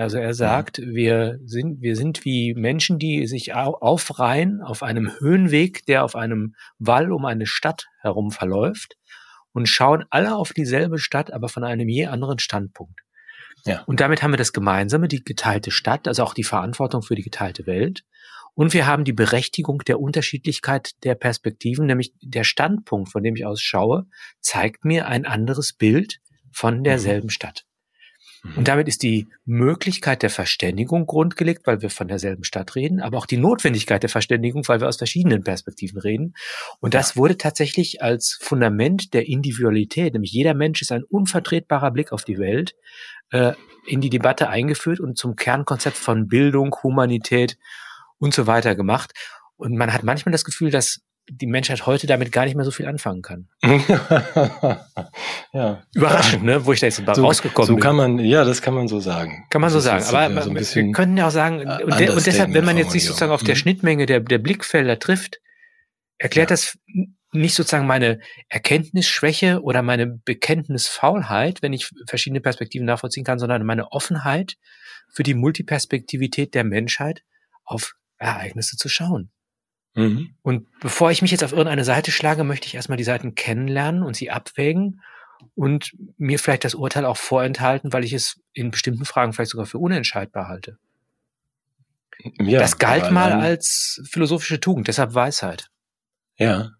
[0.00, 5.12] Also er sagt, wir sind wir sind wie Menschen, die sich au aufreihen auf einem
[5.20, 8.96] Höhenweg, der auf einem Wall um eine Stadt herum verläuft
[9.52, 13.00] und schauen alle auf dieselbe Stadt, aber von einem je anderen Standpunkt.
[13.66, 13.82] Ja.
[13.86, 17.22] Und damit haben wir das Gemeinsame, die geteilte Stadt, also auch die Verantwortung für die
[17.22, 18.04] geteilte Welt.
[18.54, 23.44] Und wir haben die Berechtigung der Unterschiedlichkeit der Perspektiven, nämlich der Standpunkt, von dem ich
[23.44, 24.06] aus schaue,
[24.40, 26.20] zeigt mir ein anderes Bild
[26.52, 27.66] von derselben Stadt.
[28.56, 33.18] Und damit ist die Möglichkeit der Verständigung grundgelegt, weil wir von derselben Stadt reden, aber
[33.18, 36.34] auch die Notwendigkeit der Verständigung, weil wir aus verschiedenen Perspektiven reden.
[36.80, 42.12] Und das wurde tatsächlich als Fundament der Individualität, nämlich jeder Mensch ist ein unvertretbarer Blick
[42.12, 42.74] auf die Welt,
[43.30, 43.52] äh,
[43.86, 47.58] in die Debatte eingeführt und zum Kernkonzept von Bildung, Humanität
[48.18, 49.12] und so weiter gemacht.
[49.56, 51.00] Und man hat manchmal das Gefühl, dass
[51.30, 53.48] die Menschheit heute damit gar nicht mehr so viel anfangen kann.
[55.52, 55.82] ja.
[55.94, 56.64] Überraschend, ne?
[56.66, 57.82] Wo ich da jetzt So, rausgekommen so bin.
[57.82, 59.46] kann man, ja, das kann man so sagen.
[59.50, 60.00] Kann man so Das sagen.
[60.02, 62.94] ist Aber so wir können ja auch sagen, und, de und deshalb, wenn man jetzt
[62.94, 63.58] nicht sozusagen auf der Mhm.
[63.58, 65.38] Schnittmenge der, der Blickfelder trifft,
[66.18, 66.54] erklärt Ja.
[66.54, 66.78] das
[67.32, 73.92] nicht sozusagen meine Erkenntnisschwäche oder meine Bekenntnisfaulheit, wenn ich verschiedene Perspektiven nachvollziehen kann, sondern meine
[73.92, 74.54] Offenheit
[75.12, 77.22] für die Multiperspektivität der Menschheit
[77.64, 79.30] auf Ereignisse zu schauen.
[79.94, 80.34] Mhm.
[80.42, 84.02] Und bevor ich mich jetzt auf irgendeine Seite schlage, möchte ich erstmal die Seiten kennenlernen
[84.02, 85.02] und sie abwägen
[85.54, 89.66] und mir vielleicht das Urteil auch vorenthalten, weil ich es in bestimmten Fragen vielleicht sogar
[89.66, 90.78] für unentscheidbar halte.
[92.38, 95.70] ja, das galt mal als philosophische Tugend, deshalb Weisheit.
[96.36, 96.72] Ja,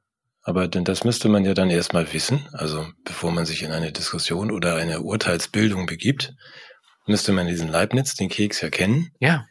[0.42, 2.48] aber denn das müsste man ja dann erstmal wissen.
[2.52, 6.34] Also bevor man sich in eine Diskussion oder eine Urteilsbildung begibt,
[7.06, 9.10] müsste man diesen Leibniz, den Keks ja kennen.
[9.20, 9.46] Ja,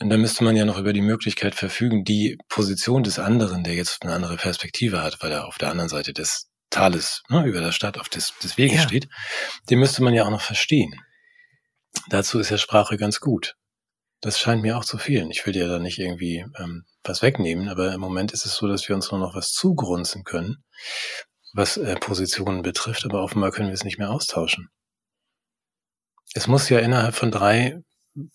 [0.00, 3.74] Und dann müsste man ja noch über die Möglichkeit verfügen, die Position des anderen, der
[3.74, 7.60] jetzt eine andere Perspektive hat, weil er auf der anderen Seite des Tales, ne, über
[7.60, 8.82] der Stadt, auf des, des Weges Ja.
[8.88, 9.08] steht,
[9.70, 10.94] den müsste man ja auch noch verstehen.
[12.10, 13.56] Dazu ist ja Sprache ganz gut.
[14.20, 15.30] Das scheint mir auch zu fehlen.
[15.30, 18.66] Ich will dir da nicht irgendwie ähm, was wegnehmen, aber im Moment ist es so,
[18.68, 20.62] dass wir uns nur noch was zugrunzen können,
[21.54, 24.68] was äh, Positionen betrifft, aber offenbar können wir es nicht mehr austauschen.
[26.34, 27.80] Es muss ja innerhalb von drei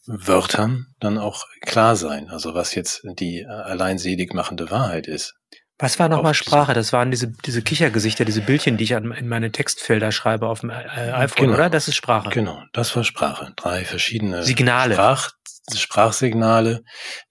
[0.06, 5.34] Wörtern dann auch klar sein, also was jetzt die äh, allein selig machende Wahrheit ist.
[5.78, 6.74] was war nochmal Sprache?
[6.74, 10.62] Das waren diese, diese Kichergesichter, diese Bildchen, die ich an, in meine Textfelder schreibe auf
[10.62, 11.54] dem äh, iPhone, Genau.
[11.58, 11.70] oder?
[11.70, 12.30] Das ist Sprache.
[12.30, 13.52] Genau, das war Sprache.
[13.58, 14.94] Drei verschiedene Signale.
[14.94, 15.32] Sprach,
[15.76, 16.84] Sprachsignale,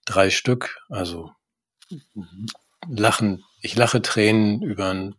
[0.05, 1.31] drei Stück, also
[2.89, 5.15] lachen, ich lache Tränen über einen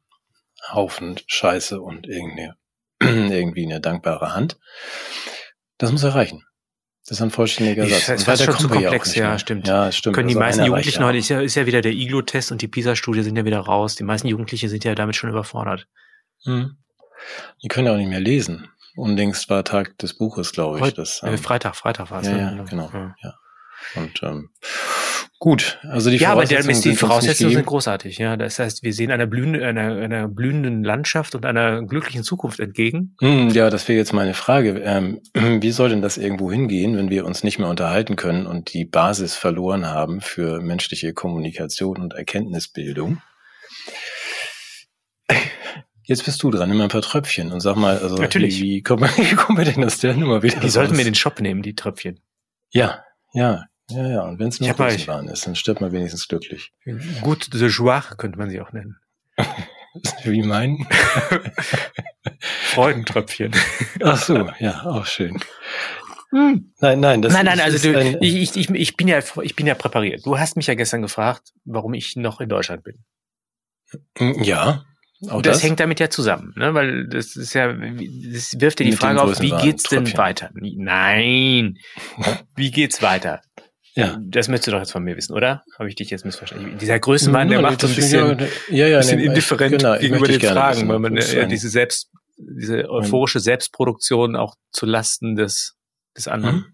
[0.71, 2.55] Haufen Scheiße und irgendeine,
[3.01, 4.57] irgendwie eine dankbare Hand.
[5.77, 6.43] Das muss erreichen.
[7.07, 8.23] Das ist ein vollständiger Satz.
[8.25, 9.67] Das ist schon zu komplex, ja, stimmt.
[9.67, 10.15] Ja, stimmt.
[10.15, 12.69] Können die Also meisten Jugendlichen heute, ist ja, ist ja wieder der Iglo-Test und die
[12.69, 13.95] PISA-Studie sind ja wieder raus.
[13.95, 15.87] Die meisten Jugendlichen sind ja damit schon überfordert.
[16.45, 16.77] Hm.
[17.61, 18.69] Die können ja auch nicht mehr lesen.
[18.95, 20.83] Unlängst war Tag des Buches, glaube ich.
[20.83, 22.27] Heute, Das, äh, ähm, Freitag, Freitag war es.
[22.27, 22.55] ja, ne?
[22.57, 22.89] ja, genau.
[22.93, 23.15] Ja.
[23.21, 23.33] Ja.
[23.95, 24.49] Und ähm,
[25.43, 28.17] gut, also die Ja, aber der, Voraussetzungen die sind Voraussetzungen sind großartig.
[28.17, 32.61] Ja, das heißt, wir sehen einer, blühende, einer, einer blühenden Landschaft und einer glücklichen Zukunft
[32.61, 33.17] entgegen.
[33.19, 34.79] Hm, Ja, das wäre jetzt meine Frage.
[34.85, 38.73] Ähm, wie soll denn das irgendwo hingehen, wenn wir uns nicht mehr unterhalten können und
[38.73, 43.21] die Basis verloren haben für menschliche Kommunikation und Erkenntnisbildung?
[46.05, 48.61] Jetzt bist du dran, nimm ein paar Tröpfchen und sag mal, also Natürlich.
[48.61, 50.99] wie, wie, kommen, wir- wie kommen wir denn aus der Nummer wieder Die sollten raus?
[50.99, 52.19] in den Shop nehmen, die Tröpfchen.
[52.71, 53.03] Ja,
[53.33, 54.21] ja, ja, ja.
[54.23, 56.71] Und wenn es nur mal- Rosenbahn ist, dann stirbt man wenigstens glücklich.
[57.21, 58.97] Gut de joie könnte man sie auch nennen.
[60.23, 60.87] Wie mein?
[62.39, 63.53] Freudentröpfchen.
[64.03, 65.39] Ach so, ja, auch schön.
[66.31, 69.55] Nein, nein, das nein, nein, ist- also du, ein, ich, ich, ich, bin ja, ich
[69.55, 70.25] bin ja präpariert.
[70.25, 73.03] Du hast mich ja gestern gefragt, warum ich noch in Deutschland bin.
[74.43, 74.83] ja,
[75.29, 76.73] auch das, das, hängt damit ja zusammen, ne?
[76.73, 80.49] weil das ist ja, das wirft dir die Mit Frage auf, wie geht's denn weiter?
[80.53, 81.77] Nein,
[82.55, 83.41] wie geht's weiter?
[83.95, 84.17] Ja.
[84.21, 85.63] Das möchtest du doch jetzt von mir wissen, oder?
[85.77, 86.77] Habe ich dich jetzt missverstanden?
[86.77, 90.39] Dieser Größenwahn, der macht so ein bisschen, ja, ja, bisschen nee, indifferent genau, gegenüber den
[90.41, 90.89] Fragen, wissen.
[90.89, 95.75] weil man ja ein- diese selbst, diese euphorische Selbstproduktion auch zu Lasten des,
[96.17, 96.55] des anderen.
[96.55, 96.65] Mhm.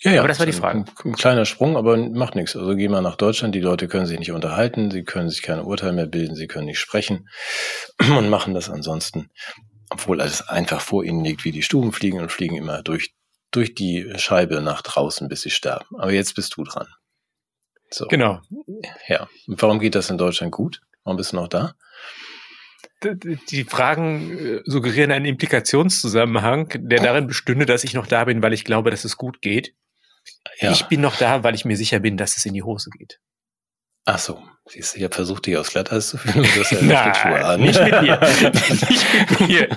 [0.00, 0.20] Ja, ja.
[0.20, 0.80] Aber das war die Frage.
[0.80, 2.56] Ein, ein kleiner Sprung, aber macht nichts.
[2.56, 5.64] Also geh mal nach Deutschland, die Leute können sich nicht unterhalten, sie können sich keine
[5.64, 7.28] Urteile mehr bilden, sie können nicht sprechen
[8.16, 9.30] und machen das ansonsten,
[9.90, 13.12] obwohl alles einfach vor ihnen liegt, wie die Stuben fliegen und fliegen immer durch,
[13.54, 15.86] durch die Scheibe nach draußen, bis sie sterben.
[15.98, 16.88] Aber jetzt bist du dran.
[17.90, 18.06] So.
[18.08, 18.40] Genau.
[19.06, 19.28] Ja.
[19.46, 20.80] Und warum geht das in Deutschland gut?
[21.04, 21.74] Warum bist du noch da?
[23.02, 28.54] Die Fragen äh, suggerieren einen Implikationszusammenhang, der darin bestünde, dass ich noch da bin, weil
[28.54, 29.74] ich glaube, dass es gut geht.
[30.58, 30.72] Ja.
[30.72, 33.20] Ich bin noch da, weil ich mir sicher bin, dass es in die Hose geht.
[34.04, 34.42] Ach so.
[34.66, 36.42] Siehst du, ich habe versucht, dich aus Glatteis zu führen.
[36.42, 37.60] Du hast ja eine Schlittschuhe an.
[37.60, 38.20] nicht mit mir.
[38.90, 39.68] nicht mit mir.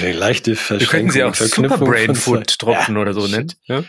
[0.00, 0.88] Eine leichte Wir Verschränkung.
[0.90, 3.52] könnten sie auch und Verknüpfung Super Brain von Food zwei- Tropfen Ja, oder so nennen.
[3.64, 3.84] Ja?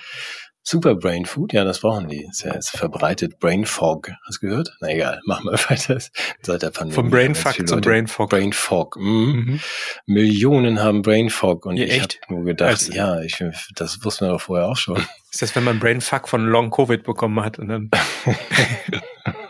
[0.63, 2.23] Super Brain Food, ja, das brauchen die.
[2.29, 3.39] Ist ja jetzt verbreitet.
[3.39, 4.11] Brain Fog.
[4.27, 4.75] Hast du gehört?
[4.79, 5.97] Na egal, machen wir weiter.
[6.41, 6.93] Seit der Pandemie.
[6.93, 8.29] Vom Brain Fuck zum Brain Fog.
[8.29, 8.95] Brain Fog.
[8.97, 9.33] Mhm.
[9.47, 9.59] Mhm.
[10.05, 13.43] Millionen haben Brain Fog und Ja, ich habe nur gedacht, Also- ja, ich,
[13.75, 14.97] das wussten wir doch vorher auch schon.
[15.31, 17.89] Ist das, wenn man Brain Fuck von Long Covid bekommen hat und dann.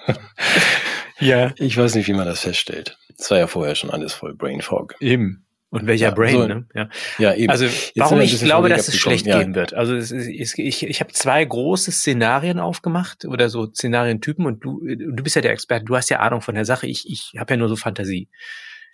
[1.20, 2.98] ja, Ich weiß nicht, wie man das feststellt.
[3.18, 4.96] Es war ja vorher schon alles voll Brain Fog.
[5.00, 5.46] eben.
[5.74, 6.66] Und welcher Ja, Brain, so- ne?
[6.76, 6.90] Ja.
[7.18, 7.50] Ja, eben.
[7.50, 9.40] Also sind warum ich glaube, dass es schlecht Ja.
[9.40, 9.74] gehen wird.
[9.74, 14.66] Also es ist, ich, ich, ich habe zwei große Szenarien aufgemacht oder so Szenarientypen und
[14.66, 17.40] du, du bist ja der Experte, du hast ja Ahnung von der Sache, ich, ich
[17.40, 18.28] habe ja nur so Fantasie.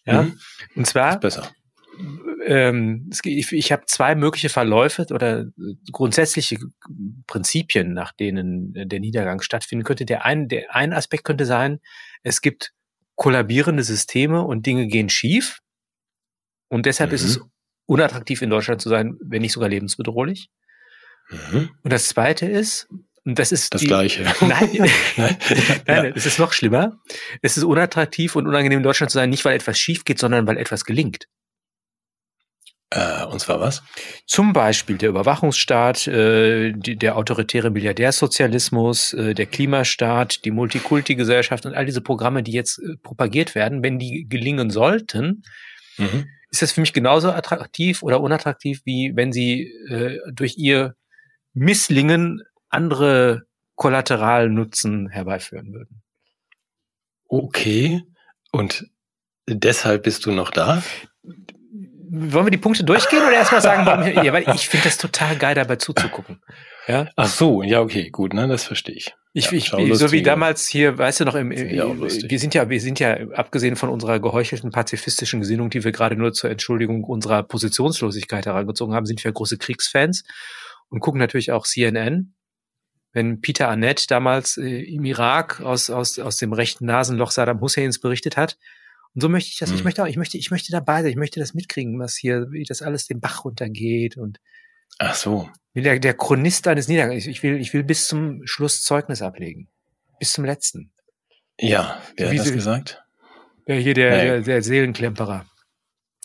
[0.05, 0.21] Ja.
[0.23, 0.39] Mhm.
[0.75, 1.49] Und zwar, Ist besser.
[2.47, 5.45] Ähm, ich, ich habe zwei mögliche Verläufe oder
[5.91, 6.57] grundsätzliche
[7.27, 10.05] Prinzipien, nach denen der Niedergang stattfinden könnte.
[10.05, 11.79] Der ein, der ein Aspekt könnte sein,
[12.23, 12.73] es gibt
[13.15, 15.59] kollabierende Systeme und Dinge gehen schief.
[16.69, 17.29] Und deshalb ist Mhm.
[17.29, 17.39] es
[17.85, 20.49] unattraktiv in Deutschland zu sein, wenn nicht sogar lebensbedrohlich.
[21.29, 21.69] Mhm.
[21.83, 22.87] Und das zweite ist,
[23.25, 24.23] und das ist Das die, Gleiche.
[24.41, 24.69] Nein,
[25.17, 25.37] Nein?
[25.85, 26.05] nein, Ja.
[26.15, 26.99] es ist noch schlimmer.
[27.41, 30.47] Es ist unattraktiv und unangenehm in Deutschland zu sein, nicht weil etwas schief geht, sondern
[30.47, 31.27] weil etwas gelingt.
[32.89, 33.83] Äh, und zwar was?
[34.25, 41.73] Zum Beispiel der Überwachungsstaat, äh, die, der autoritäre Milliardärsozialismus, äh, der Klimastaat, die Multikulti-Gesellschaft und
[41.73, 45.43] all diese Programme, die jetzt äh, propagiert werden, wenn die gelingen sollten,
[45.97, 46.29] Mhm.
[46.51, 50.95] ist das für mich genauso attraktiv oder unattraktiv, wie wenn sie äh, durch ihr
[51.53, 56.03] Misslingen andere Kollateralnutzen herbeiführen würden.
[57.27, 58.03] Okay.
[58.51, 58.87] Und
[59.47, 60.83] deshalb bist du noch da?
[62.09, 64.97] Wollen wir die Punkte durchgehen oder erstmal sagen, warum ich, ja, weil ich finde das
[64.97, 66.41] total geil, dabei zuzugucken.
[66.87, 69.13] Ja, Ach so, ja, okay, gut, ne, das verstehe ich.
[69.33, 72.31] ich, Ja, ich so wie damals hier, weißt du noch, im, lustig.
[72.31, 76.15] wir sind ja, wir sind ja abgesehen von unserer geheuchelten pazifistischen Gesinnung, die wir gerade
[76.15, 80.23] nur zur Entschuldigung unserer Positionslosigkeit herangezogen haben, sind wir große Kriegsfans
[80.89, 82.33] und gucken natürlich auch CNN.
[83.11, 87.99] Wenn Peter Annette damals äh, im Irak aus, aus, aus dem rechten Nasenloch Saddam Husseins
[87.99, 88.57] berichtet hat.
[89.13, 89.83] Und so möchte ich das, ich Mhm.
[89.85, 92.63] möchte auch, ich möchte, ich möchte dabei sein, ich möchte das mitkriegen, was hier, wie
[92.63, 94.39] das alles den Bach runtergeht und
[94.99, 95.49] Ach so.
[95.73, 97.25] will der, der Chronist eines Niedergangs.
[97.27, 99.69] Ich will, ich will bis zum Schluss Zeugnis ablegen.
[100.19, 100.91] Bis zum letzten.
[101.59, 103.03] Ja, wer Wie hat das sie- gesagt?
[103.67, 104.23] Der hier, der, Nee.
[104.25, 105.45] der, der Seelenklemperer.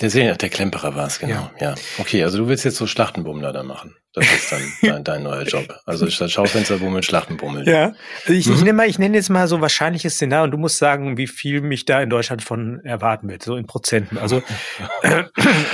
[0.01, 1.51] Der Sehen, der Klemperer war es, genau.
[1.61, 1.75] Ja.
[1.99, 3.95] Okay, also du willst jetzt so Schlachtenbummler da machen.
[4.14, 5.75] Das ist dann dein, dein neuer Job.
[5.87, 7.66] Also statt Schaufensterbummeln, Schlachtenbummeln.
[7.66, 7.94] Ja.
[8.22, 8.57] Also ich, ich Mhm.
[8.59, 11.61] nenne mal, ich nenne jetzt mal so wahrscheinliches Szenario und du musst sagen, wie viel
[11.62, 14.18] mich da in Deutschland von erwarten wird, so in Prozenten.
[14.18, 14.42] Also
[15.03, 15.25] äh,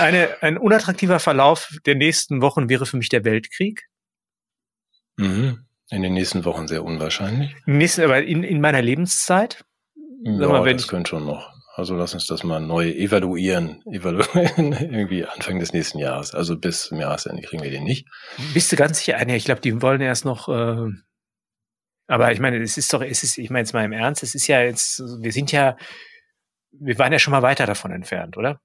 [0.00, 3.86] eine, ein unattraktiver Verlauf der nächsten Wochen wäre für mich der Weltkrieg.
[5.16, 5.64] Mhm.
[5.90, 7.56] In den nächsten Wochen sehr unwahrscheinlich.
[7.66, 9.64] Nächsten, aber in, in meiner Lebenszeit?
[10.22, 11.50] Ja, mal, das ich- könnte schon noch.
[11.78, 13.84] Also lass uns das mal neu evaluieren.
[13.86, 16.34] Evaluieren irgendwie Anfang des nächsten Jahres.
[16.34, 18.08] Also bis zum Jahresende kriegen wir den nicht.
[18.52, 19.16] Bist du ganz sicher?
[19.16, 20.48] Ah, Nee, ich glaube, die wollen erst noch.
[20.48, 20.90] Äh,
[22.08, 24.34] aber ich meine, es ist doch, es ist, ich meine jetzt mal im Ernst, es
[24.34, 25.76] ist ja jetzt, wir sind ja,
[26.72, 28.60] wir waren ja schon mal weiter davon entfernt, oder?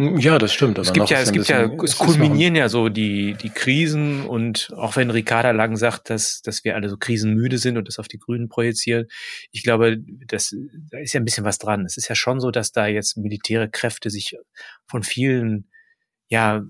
[0.00, 0.78] Ja, das stimmt.
[0.78, 4.94] Es gibt ja, es gibt ja, es kulminieren ja so die, die Krisen und auch
[4.94, 8.20] wenn Ricarda Lang sagt, dass, dass wir alle so krisenmüde sind und das auf die
[8.20, 9.06] Grünen projizieren,
[9.50, 10.54] ich glaube, das,
[10.90, 11.84] da ist ja ein bisschen was dran.
[11.84, 14.36] Es ist ja schon so, dass da jetzt militäre Kräfte sich
[14.86, 15.68] von vielen,
[16.28, 16.62] ja,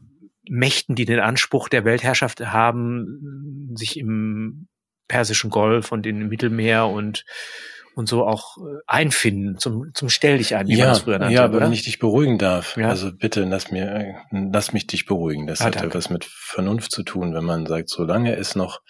[0.48, 4.68] Mächten, die den Anspruch der Weltherrschaft haben, sich im
[5.06, 7.26] Persischen Golf und im Mittelmeer und
[7.98, 11.18] und so auch äh, einfinden zum zum Stell dich ein, wie man Ja, das früher
[11.18, 12.88] nannte, ja, aber wenn ich dich beruhigen darf, Ja.
[12.88, 15.46] also bitte lass mir, äh, lass mich dich beruhigen.
[15.48, 15.98] Das Ah, hat ja danke.
[15.98, 18.80] was mit Vernunft zu tun, wenn man sagt, solange es noch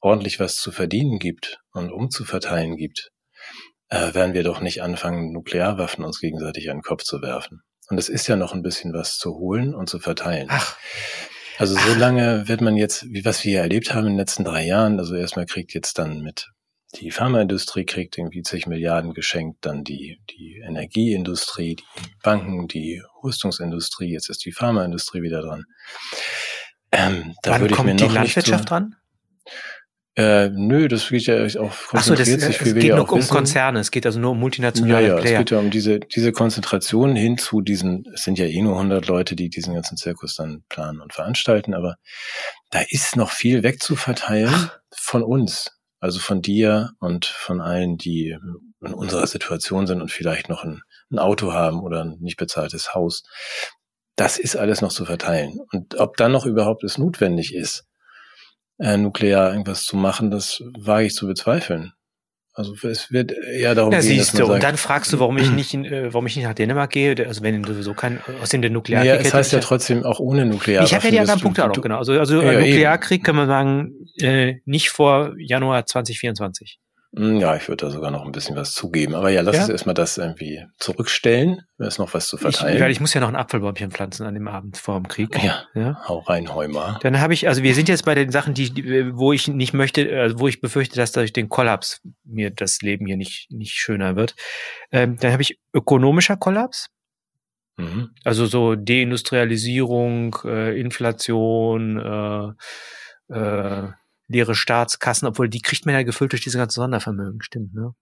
[0.00, 3.10] ordentlich was zu verdienen gibt und umzuverteilen gibt,
[3.88, 7.62] äh, werden wir doch nicht anfangen, Nuklearwaffen uns gegenseitig an den Kopf zu werfen.
[7.88, 10.48] Und es ist ja noch ein bisschen was zu holen und zu verteilen.
[10.50, 10.76] Ach,
[11.58, 14.42] Also so lange wird man jetzt, wie was wir hier erlebt haben in den letzten
[14.44, 16.48] drei Jahren, also erstmal kriegt jetzt dann mit
[16.94, 21.84] die Pharmaindustrie kriegt irgendwie zig Milliarden geschenkt, dann die, die Energieindustrie, die
[22.22, 25.64] Banken, die Rüstungsindustrie, jetzt ist die Pharmaindustrie wieder dran.
[26.92, 28.96] Ähm, da wann würde ich mir kommt die noch Landwirtschaft nicht so, dran?
[30.18, 32.96] Äh, nö, das geht ja auch Ach so, das, konzentriert sich, wie es geht ja
[32.96, 33.30] nur um wissen.
[33.30, 35.38] Konzerne, es geht also nur um Ja, multinationale ja, es Player.
[35.38, 39.06] geht ja um diese, diese Konzentration hin zu diesen, es sind ja eh nur 100
[39.08, 41.96] Leute, die diesen ganzen Zirkus dann planen und veranstalten, aber
[42.70, 45.75] da ist noch viel wegzuverteilen von uns.
[46.06, 48.38] Also von dir und von allen, die
[48.80, 52.94] in unserer Situation sind und vielleicht noch ein, ein Auto haben oder ein nicht bezahltes
[52.94, 53.24] Haus.
[54.14, 55.58] Das ist alles noch zu verteilen.
[55.72, 57.88] Und ob dann noch überhaupt es notwendig ist,
[58.78, 61.92] äh, nuklear irgendwas zu machen, das wage ich zu bezweifeln.
[62.58, 65.36] Also es wird eher darum Da gehen, dass siehst du, und dann fragst du, warum
[65.36, 68.62] ich nicht, in, äh, warum ich nicht nach Dänemark gehe, also wenn sowieso kein, außerdem
[68.62, 69.26] der Naja, Nuklearkrieg.
[69.26, 70.82] es heißt ja trotzdem auch ohne Nuklear.
[70.82, 71.98] ich habe ja die anderen Punkte auch noch, genau.
[71.98, 72.70] Also, also Ja, äh, eben.
[72.70, 76.80] Nuklearkrieg kann man sagen, äh, nicht vor Januar 2024.
[77.16, 79.14] Hm, Ja, ich würde da sogar noch ein bisschen was zugeben.
[79.14, 79.62] Aber ja, lass Ja?
[79.62, 81.62] uns erstmal das irgendwie zurückstellen.
[81.78, 82.80] Da ist noch was zu Ich, verteilen.
[82.80, 85.42] weil ich muss ja noch ein Apfelbäumchen pflanzen an dem Abend vor dem Krieg.
[85.42, 85.98] ja, Ja.
[86.08, 86.98] hau rein, Heumer.
[87.02, 89.72] Dann habe ich, also wir sind jetzt bei den Sachen, die, die wo ich nicht
[89.72, 93.72] möchte, äh, wo ich befürchte, dass durch den Kollaps mir das Leben hier nicht, nicht
[93.72, 94.34] schöner wird.
[94.92, 96.88] Ähm, dann habe ich ökonomischer Kollaps.
[97.78, 98.10] Mhm.
[98.24, 102.56] Also so Deindustrialisierung, äh, Inflation,
[103.30, 103.88] äh, äh,
[104.28, 107.94] leere Staatskassen, obwohl die kriegt man ja gefüllt durch diese ganzen Sondervermögen, stimmt, ne?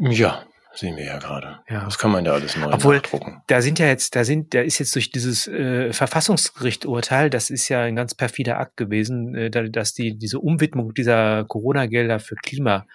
[0.00, 1.60] Ja, sehen wir ja gerade.
[1.68, 1.84] Ja.
[1.84, 3.42] Das kann man ja alles neu Obwohl- nachdrucken.
[3.48, 7.68] Da sind ja jetzt, da sind, da ist jetzt durch dieses äh, Verfassungsgericht-Urteil, das ist
[7.68, 12.36] ja ein ganz perfider Akt gewesen, äh, da- dass die diese Umwidmung dieser Corona-Gelder für
[12.36, 12.86] Klima,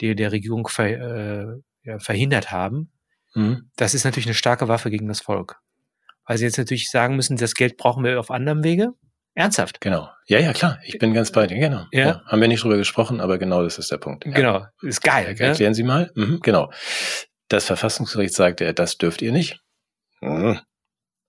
[0.00, 1.46] die der Regierung ver, äh,
[1.84, 2.90] ja, verhindert haben,
[3.34, 3.70] Mhm.
[3.76, 5.60] das ist natürlich eine starke Waffe gegen das Volk.
[6.26, 8.92] Weil sie jetzt natürlich sagen müssen, das Geld brauchen wir auf anderem Wege.
[9.34, 9.80] Ernsthaft.
[9.80, 10.08] Genau.
[10.26, 10.78] Ja, ja, klar.
[10.84, 11.58] Ich bin ganz bei dir.
[11.58, 11.86] Genau.
[11.92, 12.22] Ja.
[12.26, 14.24] Haben wir nicht drüber gesprochen, aber genau das ist der Punkt.
[14.26, 14.32] Ja.
[14.32, 14.66] Genau.
[14.82, 15.34] Ist geil.
[15.38, 16.10] Er- Erklären Sie mal.
[16.14, 16.70] Mhm, genau.
[17.48, 19.60] Das Verfassungsgericht sagte, das dürft ihr nicht.
[20.20, 20.60] Mhm.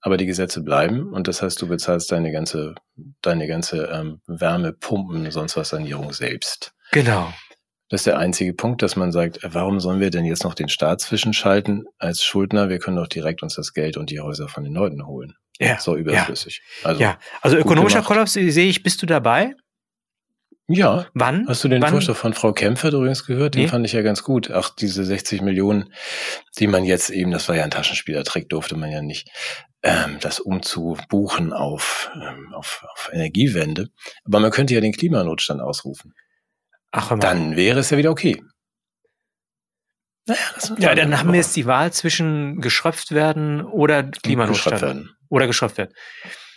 [0.01, 2.73] Aber die Gesetze bleiben und das heißt, du bezahlst deine ganze,
[3.21, 6.73] deine ganze ähm, Wärmepumpen, sonst was Sanierung selbst.
[6.91, 7.31] Genau.
[7.89, 10.69] Das ist der einzige Punkt, dass man sagt, warum sollen wir denn jetzt noch den
[10.69, 12.69] Staat zwischenschalten als Schuldner?
[12.69, 15.35] Wir können doch direkt uns das Geld und die Häuser von den Leuten holen.
[15.61, 15.79] Ja.
[15.79, 16.61] So überflüssig.
[16.83, 17.17] Also, Ja.
[17.41, 18.07] Also ökonomischer gemacht.
[18.07, 19.53] Kollaps äh, sehe ich, bist du dabei?
[20.67, 21.05] ja.
[21.13, 21.47] Wann?
[21.47, 21.91] Hast du den Wann?
[21.91, 23.55] Vorschlag von Frau Kempfert übrigens gehört?
[23.55, 23.67] Den Nee.
[23.67, 24.49] fand ich ja ganz gut.
[24.51, 25.93] Ach, diese 60 Millionen,
[26.57, 29.29] die man jetzt eben, das war ja ein Taschenspielertrick, durfte man ja nicht,
[29.83, 33.89] ähm, das umzubuchen auf, ähm, auf, auf Energiewende.
[34.23, 36.13] Aber man könnte ja den Klimanotstand ausrufen.
[36.91, 37.17] Ach.
[37.19, 38.41] Dann wäre es ja wieder okay.
[40.27, 44.75] Naja, das Ja, dann haben wir jetzt die Wahl zwischen geschröpft werden oder Klimanotstand.
[44.75, 45.15] Geschröpft werden.
[45.31, 45.91] Oder geschröpft werden.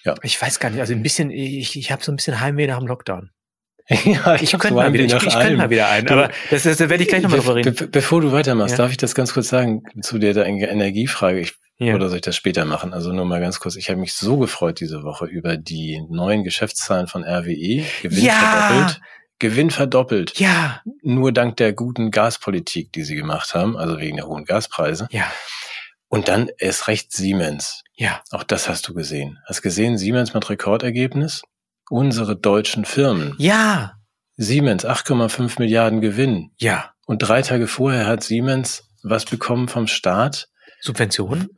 [0.04, 0.14] Ja.
[0.22, 2.78] Ich weiß gar nicht, also ein bisschen, ich, ich habe so ein bisschen Heimweh nach
[2.78, 3.30] dem Lockdown.
[3.88, 6.64] ja, Ich hab könnte so mal wieder, ich, ich könnte mal wieder ein, aber das,
[6.64, 7.74] das, da werde ich gleich nochmal drüber reden.
[7.74, 8.78] Be bevor du weitermachst, Ja.
[8.78, 11.40] darf ich das ganz kurz sagen zu der, der Energiefrage?
[11.40, 11.94] Ich, Ja.
[11.94, 12.92] Oder soll ich das später machen?
[12.92, 13.76] Also nur mal ganz kurz.
[13.76, 17.84] Ich habe mich so gefreut diese Woche über die neuen Geschäftszahlen von RWE.
[18.02, 18.32] Gewinn Ja.
[18.34, 19.00] verdoppelt.
[19.40, 20.38] Gewinn verdoppelt.
[20.38, 25.08] Ja, Nur dank der guten Gaspolitik, die sie gemacht haben, also wegen der hohen Gaspreise.
[25.10, 25.24] ja,
[26.14, 27.82] Und dann erst recht Siemens.
[27.96, 28.22] ja.
[28.30, 29.38] Auch das hast du gesehen.
[29.46, 31.42] Hast gesehen, Siemens mit Rekordergebnis?
[31.90, 33.34] Unsere deutschen Firmen.
[33.38, 33.94] Ja,
[34.36, 36.52] Siemens, 8,5 Milliarden Gewinn.
[36.58, 36.92] ja.
[37.06, 40.48] Und drei Tage vorher hat Siemens was bekommen vom Staat?
[40.80, 41.48] Subventionen?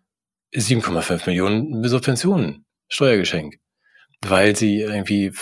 [0.54, 2.64] 7,5 Millionen Subventionen.
[2.88, 3.56] Steuergeschenk.
[4.22, 5.32] weil sie irgendwie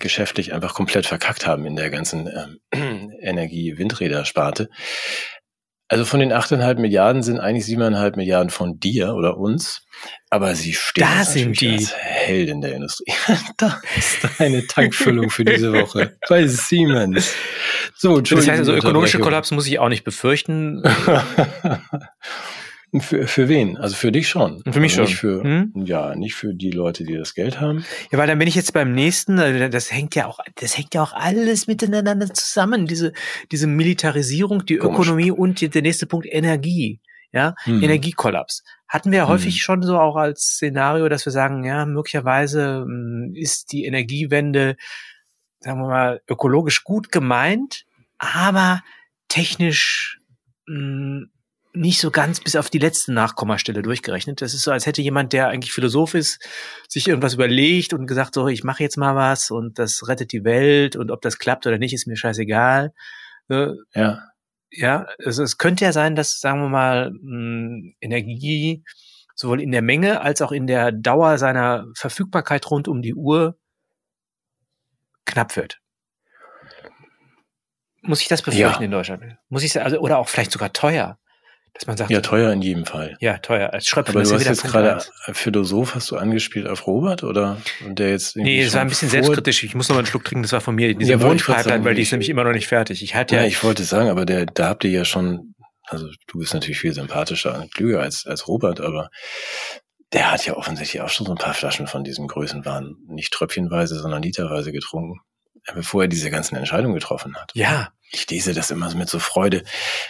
[0.00, 2.26] geschäftlich einfach komplett verkackt haben in der ganzen
[2.72, 4.70] ähm, Energie-Windräder-Sparte.
[5.90, 9.82] Also von den 8,5 Milliarden sind eigentlich 7,5 Milliarden von dir oder uns.
[10.28, 11.72] Aber sie stehen da sind die.
[11.72, 13.12] als Heldin der Industrie.
[13.56, 17.34] da ist deine Tankfüllung für diese Woche bei Siemens.
[17.96, 20.82] So, das heißt also, ökonomische Kollaps muss ich auch nicht befürchten.
[23.00, 23.76] Für, für wen?
[23.76, 24.62] Also für dich schon.
[24.62, 25.42] Für mich also schon.
[25.42, 25.72] Nicht für, hm?
[25.84, 27.84] Ja, nicht für die Leute, die das Geld haben.
[28.10, 30.94] Ja, weil dann bin ich jetzt beim nächsten, also das hängt ja auch, das hängt
[30.94, 32.86] ja auch alles miteinander zusammen.
[32.86, 33.12] Diese,
[33.52, 35.06] diese Militarisierung, die Komisch.
[35.06, 37.00] Ökonomie und die, der nächste Punkt Energie.
[37.30, 37.82] Ja, hm.
[37.82, 38.62] Energiekollaps.
[38.88, 39.60] Hatten wir ja häufig hm.
[39.60, 44.76] schon so auch als Szenario, dass wir sagen, ja, möglicherweise hm, ist die Energiewende,
[45.60, 47.84] sagen wir mal, ökologisch gut gemeint,
[48.16, 48.82] aber
[49.28, 50.20] technisch
[50.66, 51.30] mh, hm,
[51.78, 54.42] nicht so ganz bis auf die letzte Nachkommastelle durchgerechnet.
[54.42, 56.44] Das ist so, als hätte jemand, der eigentlich Philosoph ist,
[56.88, 60.44] sich irgendwas überlegt und gesagt, so, ich mache jetzt mal was und das rettet die
[60.44, 62.92] Welt und ob das klappt oder nicht, ist mir scheißegal.
[63.48, 64.22] Ja.
[64.70, 67.12] Ja, also es könnte ja sein, dass, sagen wir mal,
[68.00, 68.84] Energie
[69.34, 73.56] sowohl in der Menge als auch in der Dauer seiner Verfügbarkeit rund um die Uhr
[75.24, 75.80] knapp wird.
[78.02, 78.84] Muss ich das befürchten ja.
[78.84, 79.38] in Deutschland?
[79.48, 81.18] Muss ich also oder auch vielleicht sogar teuer?
[81.78, 83.16] Dass man sagt, ja, teuer in jedem Fall.
[83.20, 83.72] Ja, teuer.
[83.72, 85.00] Als Schröpfen Aber du hast jetzt gerade
[85.32, 89.08] Philosoph, hast du angespielt auf Robert oder und der jetzt Nee, es war ein bisschen
[89.08, 89.62] selbstkritisch.
[89.62, 90.92] Ich muss noch mal einen Schluck trinken, das war von mir.
[90.94, 93.00] Diese ja, Mondpipeline, weil die ist nämlich immer noch nicht fertig.
[93.04, 96.08] Ich hatte ja, ja ich wollte sagen, aber der, da habt ihr ja schon, also
[96.26, 99.10] du bist natürlich viel sympathischer und klüger als, als Robert, aber
[100.12, 104.00] der hat ja offensichtlich auch schon so ein paar Flaschen von diesem Größenwahn, nicht tröpfchenweise,
[104.00, 105.20] sondern literweise getrunken,
[105.74, 107.52] bevor er diese ganzen Entscheidungen getroffen hat.
[107.54, 109.62] Ja, ich lese das immer mit so Freude.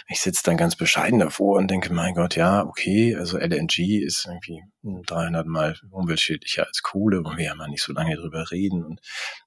[0.07, 4.25] Ich sitze dann ganz bescheiden davor und denke, mein Gott, ja, okay, also LNG ist
[4.25, 8.85] irgendwie 300 mal umweltschädlicher als Kohle, wollen wir ja mal nicht so lange drüber reden.
[8.85, 9.01] Und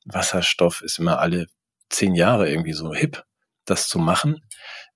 [0.05, 1.47] Wasserstoff ist immer alle
[1.89, 3.25] zehn Jahre irgendwie so hip,
[3.65, 4.43] das zu machen.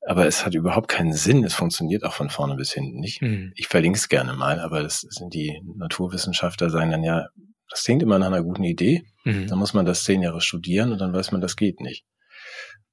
[0.07, 1.43] Aber es hat überhaupt keinen Sinn.
[1.43, 3.23] Es funktioniert auch von vorne bis hinten nicht.
[3.23, 3.53] Mhm.
[3.57, 7.27] Ich verlinke es gerne mal, aber das sind die Naturwissenschaftler sagen dann ja,
[7.69, 9.05] das klingt immer nach einer guten Idee.
[9.25, 9.49] Mhm.
[9.49, 12.05] Dann muss man das zehn Jahre studieren und dann weiß man, das geht nicht.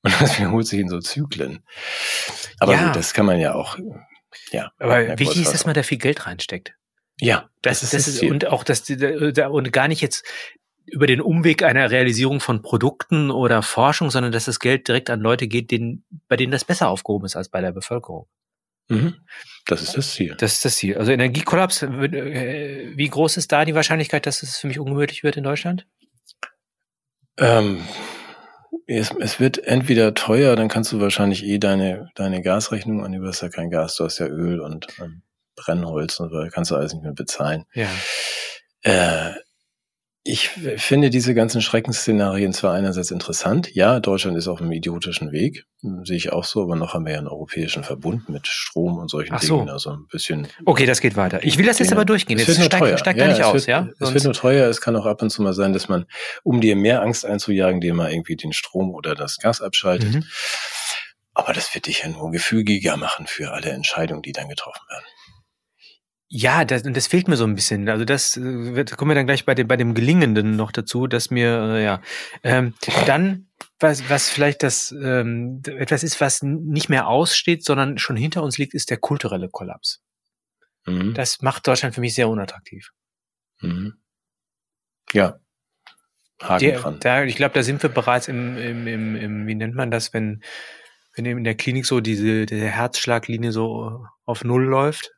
[0.04, 1.64] Und das wiederholt sich in so Zyklen.
[2.60, 2.88] Aber ja.
[2.88, 3.78] gut, das kann man ja auch,
[4.52, 4.72] ja.
[4.78, 6.74] Aber wichtig ist, dass man da viel Geld reinsteckt.
[7.20, 10.26] Ja, das, das ist, das ist und auch, dass da und gar nicht jetzt
[10.86, 15.22] über den Umweg einer Realisierung von Produkten oder Forschung, sondern dass das Geld direkt an
[15.22, 18.28] Leute geht, denen, bei denen das besser aufgehoben ist als bei der Bevölkerung.
[18.90, 19.16] Mhm.
[19.66, 20.36] Das ist das Ziel.
[20.38, 20.98] Das ist das Ziel.
[20.98, 25.38] Also Energiekollaps, äh, wie groß ist da die Wahrscheinlichkeit, dass es für mich ungemütlich wird
[25.38, 25.88] in Deutschland?
[27.38, 27.82] Ähm,
[28.88, 33.28] es, es wird entweder teuer, dann kannst du wahrscheinlich eh deine, deine Gasrechnung an, du
[33.28, 35.22] hast ja kein Gas, du hast ja Öl und ähm,
[35.56, 37.66] Brennholz und so, kannst du alles nicht mehr bezahlen.
[37.74, 37.90] Ja.
[38.82, 39.34] Äh,
[40.26, 43.76] ich finde diese ganzen Schreckensszenarien zwar einerseits interessant.
[43.76, 47.06] Ja, Deutschland ist auf einem idiotischen Weg, hm, sehe ich auch so, aber noch haben
[47.06, 49.58] wir ja einen europäischen Verbund mit Strom und solchen Ach so.
[49.58, 49.70] Dingen.
[49.70, 50.48] Also ein bisschen.
[50.64, 51.44] Okay, das geht weiter.
[51.44, 52.40] Ich will das jetzt aber durchgehen.
[52.40, 52.98] Es wird nur teuer.
[52.98, 53.90] steigt ja, gar nicht es aus, wird, ja?
[54.00, 54.70] Es wird nur teuer.
[54.70, 56.06] Es kann auch ab und zu mal sein, dass man,
[56.44, 60.14] um dir mehr Angst einzujagen, dir mal irgendwie den Strom oder das Gas abschaltet.
[60.14, 60.24] Mhm.
[61.34, 65.04] Aber das wird dich ja nur gefügiger machen für alle Entscheidungen, die dann getroffen werden.
[66.36, 67.88] Ja, das, das fehlt mir so ein bisschen.
[67.88, 71.06] Also das äh, wird, kommen wir dann gleich bei dem, bei dem Gelingenden noch dazu,
[71.06, 72.02] dass mir, äh, ja.
[72.42, 72.74] Ähm,
[73.06, 78.42] dann, was, was vielleicht das ähm, etwas ist, was nicht mehr aussteht, sondern schon hinter
[78.42, 80.02] uns liegt, ist der kulturelle Kollaps.
[80.88, 81.14] Mhm.
[81.14, 82.90] Das macht Deutschland für mich sehr unattraktiv.
[83.62, 83.94] Mhm.
[85.12, 85.38] Ja.
[86.42, 87.00] Haken der, dran.
[87.00, 90.14] Da, ich glaube, da sind wir bereits im, im, im, im, wie nennt man das,
[90.16, 90.42] wenn,
[91.16, 95.12] wenn in der Klinik so diese, diese Herzschlaglinie so auf Null läuft.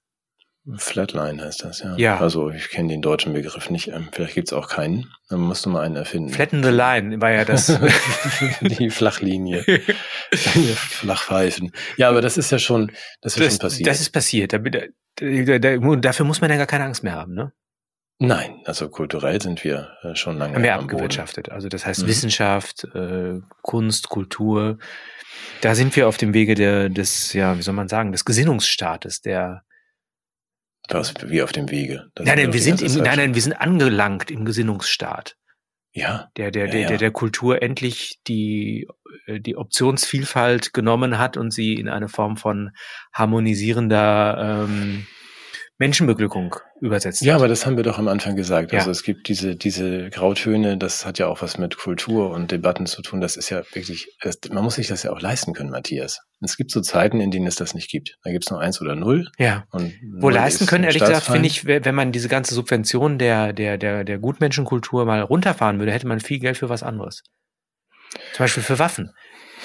[0.78, 1.96] Flatline heißt das, ja.
[1.98, 2.20] Ja.
[2.20, 3.90] Also ich kenne den deutschen Begriff nicht.
[3.90, 5.12] Ähm, vielleicht gibt's auch keinen.
[5.30, 6.30] Dann musst du mal einen erfinden.
[6.30, 7.68] Flatten the Line war ja das.
[8.62, 9.64] die Flachlinie.
[10.34, 11.72] Flachpfeifen.
[11.98, 13.88] Ja, aber das ist ja schon, das ist das, schon passiert.
[13.88, 14.54] Das ist passiert.
[14.54, 17.54] Da, da, da, dafür muss man ja gar keine Angst mehr haben, ne?
[18.18, 20.56] Nein, also kulturell sind wir äh, schon lange.
[20.56, 21.52] Haben wir abgewirtschaftet.
[21.52, 22.08] Also das heißt mhm.
[22.08, 24.80] Wissenschaft, äh, Kunst, Kultur.
[25.62, 29.22] Da sind wir auf dem Wege der, des, ja, wie soll man sagen, des Gesinnungsstaates,
[29.22, 29.64] der
[30.94, 32.08] was wie auf dem Wege.
[32.16, 35.36] Das nein, nein, wir sind im, nein, nein, wir sind angelangt im Gesinnungsstaat.
[35.94, 36.30] Ja.
[36.36, 38.88] Der, der, ja, der, der, der Kultur endlich die,
[39.28, 42.72] äh, die Optionsvielfalt genommen hat und sie in eine Form von
[43.14, 45.08] harmonisierender ähm,
[45.78, 47.22] Menschenbeglückung übersetzt.
[47.22, 48.72] Ja, aber das haben wir doch am Anfang gesagt.
[48.72, 48.80] Ja.
[48.80, 52.86] Also es gibt diese, diese Grautöne, das hat ja auch was mit Kultur und Debatten
[52.86, 53.22] zu tun.
[53.22, 56.20] Das ist ja wirklich, das, man muss sich das ja auch leisten können, Matthias.
[56.42, 58.18] Es gibt so Zeiten, in denen es das nicht gibt.
[58.24, 59.30] Da gibt es nur eins oder null.
[59.40, 59.64] Ja.
[59.72, 63.18] Und Wo leisten ist können, ehrlich gesagt, finde ich, we- wenn man diese ganze Subvention
[63.18, 67.24] der, der, der, der Gutmenschenkultur mal runterfahren würde, hätte man viel Geld für was anderes.
[68.34, 69.12] Zum Beispiel für Waffen.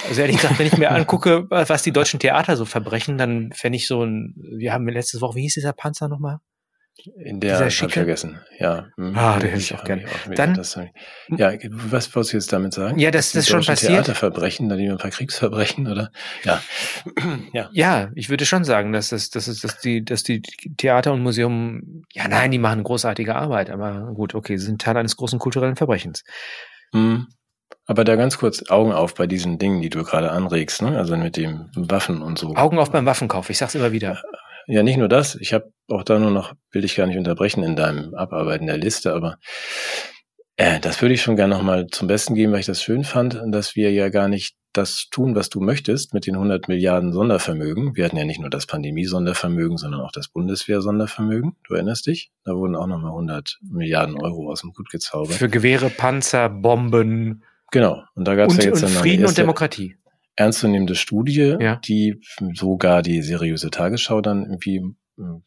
[0.09, 3.77] Also ehrlich gesagt, wenn ich mir angucke, was die deutschen Theater so verbrechen, dann fände
[3.77, 6.39] ich so ein, wir haben letztes Woche, wie hieß dieser Panzer nochmal?
[7.17, 8.41] In Dieser der, ich schicke- vergessen.
[8.59, 8.89] Ja.
[8.97, 9.17] hm.
[9.17, 10.01] Ah, den hätte ich auch hab gern.
[10.01, 10.79] wieder- Dann- das,
[11.37, 12.99] ja, was wolltest du jetzt damit sagen?
[12.99, 13.93] Ja, das- das ist schon passiert.
[13.93, 16.11] Theaterverbrechen, da lieber ein paar Kriegsverbrechen, oder?
[16.45, 16.61] Ja.
[17.53, 17.69] ja.
[17.73, 20.43] Ja, ich würde schon sagen, dass das, dass es, dass die, dass die
[20.77, 24.97] Theater und Museum, ja nein, die machen großartige Arbeit, aber gut, okay, sie sind Teil
[24.97, 26.23] eines großen kulturellen Verbrechens.
[26.93, 27.27] Hm.
[27.87, 30.97] Aber da ganz kurz Augen auf bei diesen Dingen, die du gerade anregst, ne?
[30.97, 32.55] Also mit dem Waffen und so.
[32.55, 34.23] Augen auf beim Waffenkauf, ich sag's immer wieder.
[34.67, 35.35] Ja, nicht nur das.
[35.37, 38.77] Ich habe auch da nur noch, will ich gar nicht unterbrechen in deinem Abarbeiten der
[38.77, 39.39] Liste, aber
[40.57, 43.41] äh, das würde ich schon gerne nochmal zum Besten geben, weil ich das schön fand,
[43.49, 47.97] dass wir ja gar nicht das tun, was du möchtest mit den 100 Milliarden Sondervermögen.
[47.97, 51.57] Wir hatten ja nicht nur das Pandemie-Sondervermögen, sondern auch das Bundeswehr-Sondervermögen.
[51.67, 52.31] Du erinnerst dich?
[52.45, 55.35] Da wurden auch nochmal 100 Milliarden Euro aus dem Hut gezaubert.
[55.35, 58.03] Für Gewehre, Panzer, Bomben genau.
[58.15, 59.97] Und da gab es und, ja jetzt und dann Frieden und erste Demokratie.
[60.37, 61.77] Ernstzunehmende Studie, Ja.
[61.77, 62.21] die
[62.55, 64.81] sogar die seriöse Tagesschau dann irgendwie
[65.17, 65.43] mm,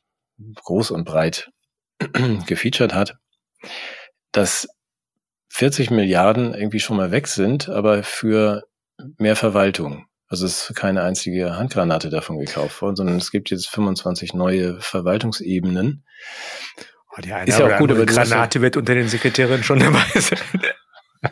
[0.55, 1.49] groß und breit
[2.45, 3.17] gefeatured hat,
[4.31, 4.67] dass
[5.49, 8.63] 40 Milliarden irgendwie schon mal weg sind, aber für
[9.17, 10.05] mehr Verwaltung.
[10.27, 14.81] Also es ist keine einzige Handgranate davon gekauft worden, sondern es gibt jetzt 25 neue
[14.81, 16.03] Verwaltungsebenen.
[17.15, 20.19] Oh, die eine Ist ja auch gut, aber Granate wird unter den Sekretärinnen schon dabei
[20.19, 20.39] sein.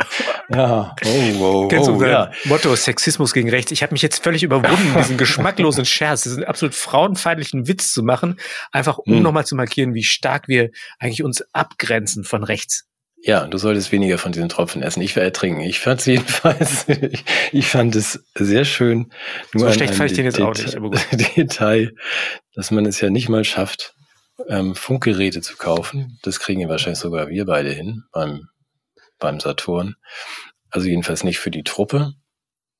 [0.53, 2.31] Ja, oh, wow, Kennst du oh, unser ja.
[2.45, 3.71] Motto Sexismus gegen Rechts?
[3.71, 8.39] Ich habe mich jetzt völlig überwunden, diesen geschmacklosen Scherz, diesen absolut frauenfeindlichen Witz zu machen,
[8.71, 9.23] einfach um Hm.
[9.23, 12.85] nochmal zu markieren, wie stark wir eigentlich uns abgrenzen von rechts.
[13.23, 15.01] Ja, du solltest weniger von diesen Tropfen essen.
[15.01, 15.61] Ich werde ertrinken.
[15.61, 19.11] Ich fand es jedenfalls, ich, ich fand es sehr schön.
[19.53, 20.99] So an schlecht fand ich den jetzt auch nicht, aber gut.
[21.37, 21.93] Detail,
[22.55, 23.93] dass man es ja nicht mal schafft,
[24.49, 26.17] ähm, Funkgeräte zu kaufen.
[26.23, 28.47] Das kriegen ja wahrscheinlich sogar wir beide hin beim,
[29.21, 29.95] beim Saturn.
[30.69, 32.13] Also jedenfalls nicht für die Truppe.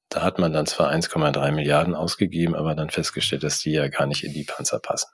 [0.09, 4.05] Da hat man dann zwar 1,3 Milliarden ausgegeben, aber dann festgestellt, dass die ja gar
[4.07, 5.09] nicht in die Panzer passen.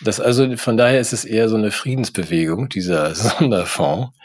[0.00, 4.16] Das also, von daher ist es eher so eine Friedensbewegung, dieser Sonderfonds.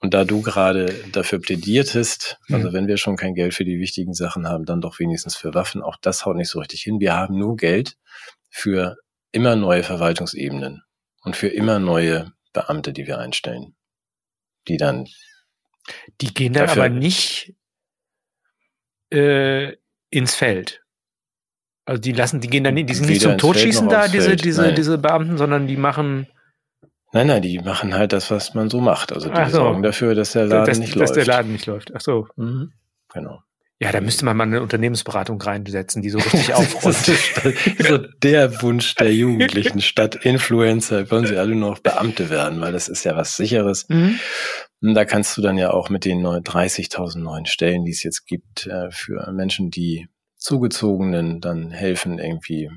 [0.00, 2.72] Und da du gerade dafür plädiertest, also Mhm.
[2.72, 5.82] wenn wir schon kein Geld für die wichtigen Sachen haben, dann doch wenigstens für Waffen,
[5.82, 7.00] auch das haut nicht so richtig hin.
[7.00, 7.96] Wir haben nur Geld
[8.48, 8.96] für
[9.32, 10.82] immer neue Verwaltungsebenen
[11.22, 13.74] und für immer neue Beamte, die wir einstellen,
[14.68, 15.06] die dann
[16.20, 17.54] Die gehen dann Dafür- aber nicht
[19.12, 19.74] äh,
[20.10, 20.82] ins Feld.
[21.86, 24.44] Also die lassen, die gehen dann nicht, die sind nicht zum Totschießen da, diese, Feld.
[24.44, 24.74] diese, Nein.
[24.74, 26.26] diese Beamten, sondern die machen,
[27.14, 29.12] Nein, nein, die machen halt das, was man so macht.
[29.14, 29.56] Also die so.
[29.56, 31.16] sorgen dafür, dass der Laden dass, nicht dass läuft.
[31.16, 31.92] der Laden nicht läuft.
[31.94, 32.28] Ach so.
[32.36, 32.72] Mhm.
[33.14, 33.42] Genau.
[33.80, 36.48] Ja, da müsste man mal eine Unternehmensberatung reinsetzen, die so richtig
[36.96, 39.80] ist so der Wunsch der Jugendlichen.
[39.80, 43.86] Statt Influencer wollen sie alle nur noch Beamte werden, weil das ist ja was Sicheres.
[43.88, 44.18] Mhm.
[44.80, 48.02] Und da kannst du dann ja auch mit den neuen 30.000 neuen Stellen, die es
[48.02, 52.70] jetzt gibt, äh, für Menschen, die Zugezogenen dann helfen, irgendwie,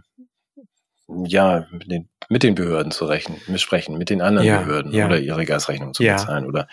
[1.25, 5.05] ja, mit den, mit den Behörden zu rechnen, sprechen, mit den anderen Ja, Behörden ja.
[5.05, 6.15] oder ihre Gasrechnung zu Ja.
[6.15, 6.67] bezahlen oder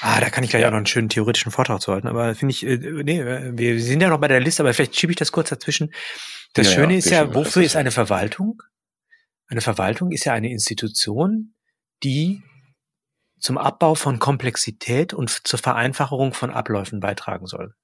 [0.00, 0.68] Ah, da kann ich gleich Ja.
[0.68, 2.08] auch noch einen schönen theoretischen Vortrag zu halten.
[2.08, 4.98] Aber finde ich, äh, nee, äh, wir sind ja noch bei der Liste, aber vielleicht
[4.98, 5.92] schiebe ich das kurz dazwischen.
[6.54, 8.62] Das Schöne ist ja, wofür ist eine Verwaltung?
[9.46, 11.54] Eine Verwaltung ist ja eine Institution,
[12.02, 12.42] die
[13.38, 17.74] zum Abbau von Komplexität und zur Vereinfachung von Abläufen beitragen soll.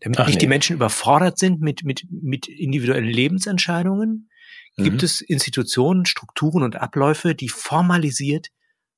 [0.00, 0.40] Damit Ach, nicht nee.
[0.40, 4.28] die Menschen überfordert sind mit, mit, mit individuellen Lebensentscheidungen,
[4.76, 5.04] gibt Mhm.
[5.06, 8.48] es Institutionen, Strukturen und Abläufe, die formalisiert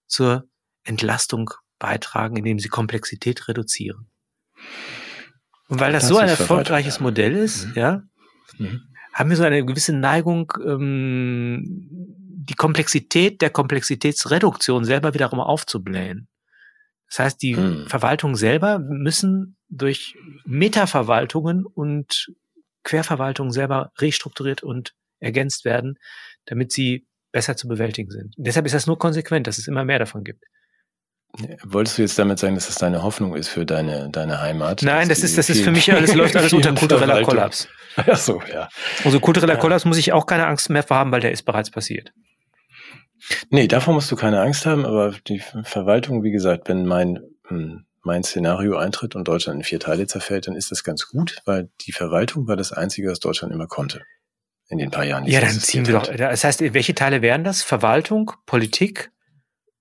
[0.07, 0.49] zur
[0.85, 4.11] Entlastung beitragen, indem sie Komplexität reduzieren.
[5.69, 7.73] Und weil das, Das so ein erfolgreiches Verwaltung, Modell ist, Mhm.
[7.75, 8.03] ja,
[8.59, 8.81] Mhm.
[9.13, 11.65] haben wir so eine gewisse Neigung, ähm,
[12.49, 16.29] die Komplexität der Komplexitätsreduktion selber wiederum aufzublähen.
[17.09, 17.87] Das heißt, die Hm.
[17.89, 20.15] Verwaltungen selber müssen durch
[20.47, 22.33] Metaverwaltungen und
[22.85, 25.99] Querverwaltungen selber restrukturiert und ergänzt werden,
[26.47, 28.35] damit sie besser zu bewältigen sind.
[28.37, 30.45] Deshalb ist das nur konsequent, dass es immer mehr davon gibt.
[31.63, 34.83] Wolltest du jetzt damit sagen, dass das deine Hoffnung ist für deine, deine Heimat?
[34.83, 37.69] Nein, das ist, das ist für mich alles, läuft alles unter kultureller Kollaps.
[37.97, 38.69] Ach so, ja.
[39.05, 39.61] Also kultureller Ja.
[39.61, 42.13] Kollaps muss ich auch keine Angst mehr vor haben, weil der ist bereits passiert.
[43.51, 47.85] Nee, davor musst du keine Angst haben, aber die Verwaltung, wie gesagt, wenn mein, hm,
[48.03, 51.69] mein Szenario eintritt und Deutschland in vier Teile zerfällt, dann ist das ganz gut, weil
[51.83, 54.03] die Verwaltung war das Einzige, was Deutschland immer konnte.
[54.69, 55.27] In den paar Jahren.
[55.27, 56.07] Ja, dann ziehen wir doch.
[56.07, 57.63] Das heißt, welche Teile wären das?
[57.63, 59.11] Verwaltung, Politik,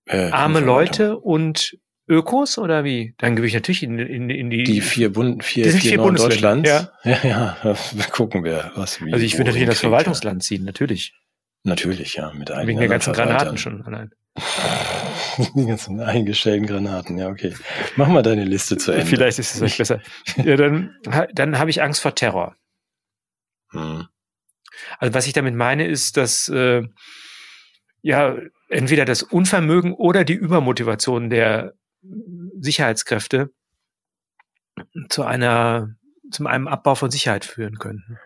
[0.05, 1.77] äh, arme Leute und
[2.09, 3.13] Ökos oder wie?
[3.17, 5.97] Dann gebe ich natürlich in, in, in die die vier Bund vier, die vier, vier
[5.97, 6.93] Bundesländer.
[7.03, 7.19] Ja.
[7.23, 7.75] ja, ja,
[8.11, 9.11] gucken wir, was wie.
[9.11, 11.13] Also ich würde natürlich in das Verwaltungsland ziehen, natürlich.
[11.63, 14.11] Natürlich, ja, mit einigen Wegen der ganzen Granaten schon allein.
[15.55, 17.53] die ganzen eingestellten Granaten, ja, okay.
[17.97, 19.05] Mach mal deine Liste zu Ende.
[19.05, 20.01] Vielleicht ist es euch besser.
[20.38, 20.95] ja, dann,
[21.33, 22.55] dann habe ich Angst vor Terror.
[23.71, 24.07] Hm.
[24.99, 26.84] Also was ich damit meine, ist, dass äh,
[28.01, 28.38] ja
[28.69, 31.73] entweder das Unvermögen oder die Übermotivation der
[32.59, 33.49] Sicherheitskräfte
[35.09, 35.95] zu einer,
[36.32, 38.17] zu einem Abbau von Sicherheit führen könnten.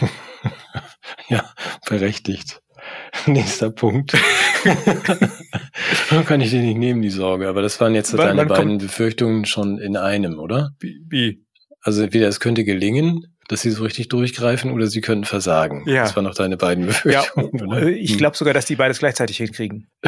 [1.28, 1.52] ja,
[1.86, 2.62] berechtigt.
[3.26, 4.16] Nächster Punkt.
[6.26, 7.48] kann ich dir nicht nehmen, die Sorge.
[7.48, 10.70] Aber das waren jetzt deine beiden Befürchtungen schon in einem, oder?
[10.80, 11.44] Wie?
[11.80, 15.82] Also entweder es könnte gelingen, dass sie so richtig durchgreifen oder sie könnten versagen.
[15.86, 16.02] Ja.
[16.04, 17.50] Das waren noch deine beiden Befürchtungen.
[17.58, 17.86] Ja, oder?
[17.88, 18.18] ich hm.
[18.18, 19.90] glaube sogar, dass die beides gleichzeitig hinkriegen.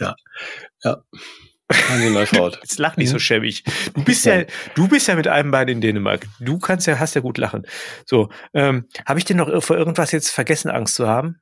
[0.00, 0.14] ja,
[0.82, 1.02] ja.
[1.68, 2.58] Machen Sie mal fort.
[2.60, 3.20] Jetzt lach nicht so mhm.
[3.20, 3.64] schäbig.
[3.94, 4.44] Du bist ja,
[4.74, 6.26] du bist ja mit einem Bein in Dänemark.
[6.38, 7.66] Du kannst ja, hast ja gut lachen.
[8.04, 11.40] So, ähm, habe ich denn noch vor irgendwas jetzt vergessen, Angst zu haben?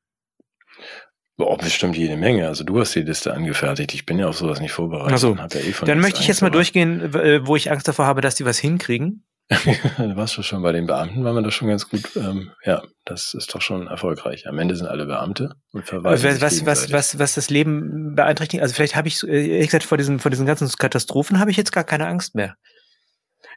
[1.36, 2.46] Boah, bestimmt jede Menge.
[2.46, 3.94] Also du hast die Liste angefertigt.
[3.94, 5.12] Ich bin ja auf sowas nicht vorbereitet.
[5.12, 8.20] Also, ja eh dann möchte ich jetzt mal durchgehen, äh, wo ich Angst davor habe,
[8.20, 9.24] dass die was hinkriegen.
[9.50, 12.14] du warst du schon bei den Beamten, war man das schon ganz gut.
[12.14, 14.46] Ähm, ja, das ist doch schon erfolgreich.
[14.46, 16.40] Am Ende sind alle Beamte und verweisen.
[16.40, 19.84] Was, was, was, was, was das Leben beeinträchtigt, also vielleicht habe ich, äh, ehrlich gesagt,
[19.84, 22.54] vor diesen, vor diesen ganzen Katastrophen habe ich jetzt gar keine Angst mehr.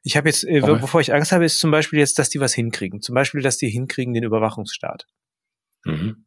[0.01, 2.55] Ich habe jetzt, äh, wovor ich Angst habe, ist zum Beispiel jetzt, dass die was
[2.55, 3.01] hinkriegen.
[3.01, 5.05] Zum Beispiel, dass die hinkriegen den Überwachungsstaat.
[5.85, 6.25] Mhm.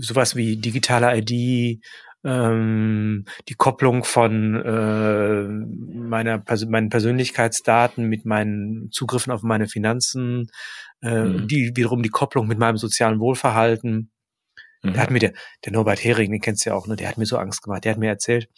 [0.00, 1.80] Sowas wie digitale ID,
[2.24, 10.50] ähm, die Kopplung von äh, meiner Pers meinen Persönlichkeitsdaten mit meinen Zugriffen auf meine Finanzen,
[11.02, 11.48] äh, mhm.
[11.48, 14.10] die wiederum die Kopplung mit meinem sozialen Wohlverhalten.
[14.82, 14.92] Mhm.
[14.92, 15.32] Da hat mir der,
[15.64, 17.84] der Norbert Hering, den kennst du ja auch, ne, der hat mir so Angst gemacht.
[17.84, 18.48] Der hat mir erzählt,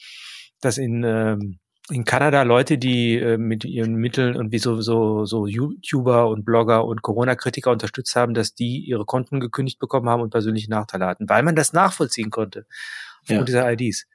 [0.61, 1.59] dass in ähm,
[1.91, 6.45] in Kanada Leute, die äh, mit ihren Mitteln und wie so, so, so YouTuber und
[6.45, 11.07] Blogger und Corona-Kritiker unterstützt haben, dass die ihre Konten gekündigt bekommen haben und persönliche Nachteile
[11.07, 12.67] hatten, weil man das nachvollziehen konnte
[13.23, 13.45] aufgrund ja.
[13.45, 14.07] dieser IDs.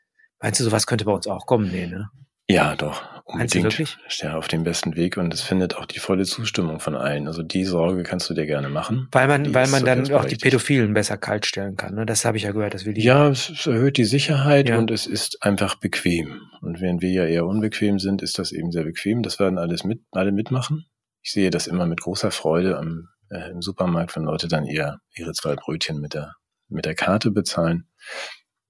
[0.41, 1.69] Meinst du, sowas könnte bei uns auch kommen?
[1.71, 2.09] Nee, ne?
[2.47, 3.01] Ja, doch.
[3.29, 3.97] Unbedingt.
[4.19, 7.27] Ja auf dem besten Weg und es findet auch die volle Zustimmung von allen.
[7.27, 9.09] Also die Sorge kannst du dir gerne machen.
[9.11, 11.95] Weil man, weil man dann auch die Pädophilen besser kaltstellen kann.
[11.95, 12.05] Ne?
[12.05, 12.73] Das habe ich ja gehört.
[12.73, 14.77] Das will die ja, es erhöht die Sicherheit ja.
[14.77, 16.39] und es ist einfach bequem.
[16.61, 19.23] Und während wir ja eher unbequem sind, ist das eben sehr bequem.
[19.23, 20.85] Das werden alles mit, alle mitmachen.
[21.21, 24.99] Ich sehe das immer mit großer Freude am, äh, im Supermarkt, wenn Leute dann eher
[25.13, 26.31] ihre zwei Brötchen mit der,
[26.69, 27.89] mit der Karte bezahlen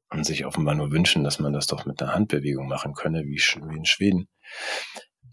[0.10, 3.38] und sich offenbar nur wünschen, dass man das doch mit einer Handbewegung machen könne, wie,
[3.38, 4.28] wie in Schweden.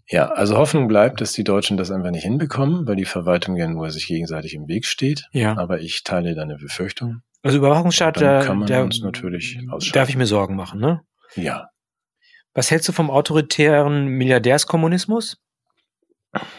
[0.07, 3.67] Ja, also Hoffnung bleibt, dass die Deutschen das einfach nicht hinbekommen, weil die Verwaltung ja
[3.67, 5.27] nur sich gegenseitig im Weg steht.
[5.31, 5.57] Ja.
[5.57, 7.21] Aber ich teile deine Befürchtung.
[7.41, 9.59] Also Überwachungsstaat, da kann man da, uns natürlich
[9.93, 11.01] Darf ich mir Sorgen machen, ne?
[11.35, 11.69] Ja.
[12.53, 15.37] Was hältst du vom autoritären Milliardärskommunismus?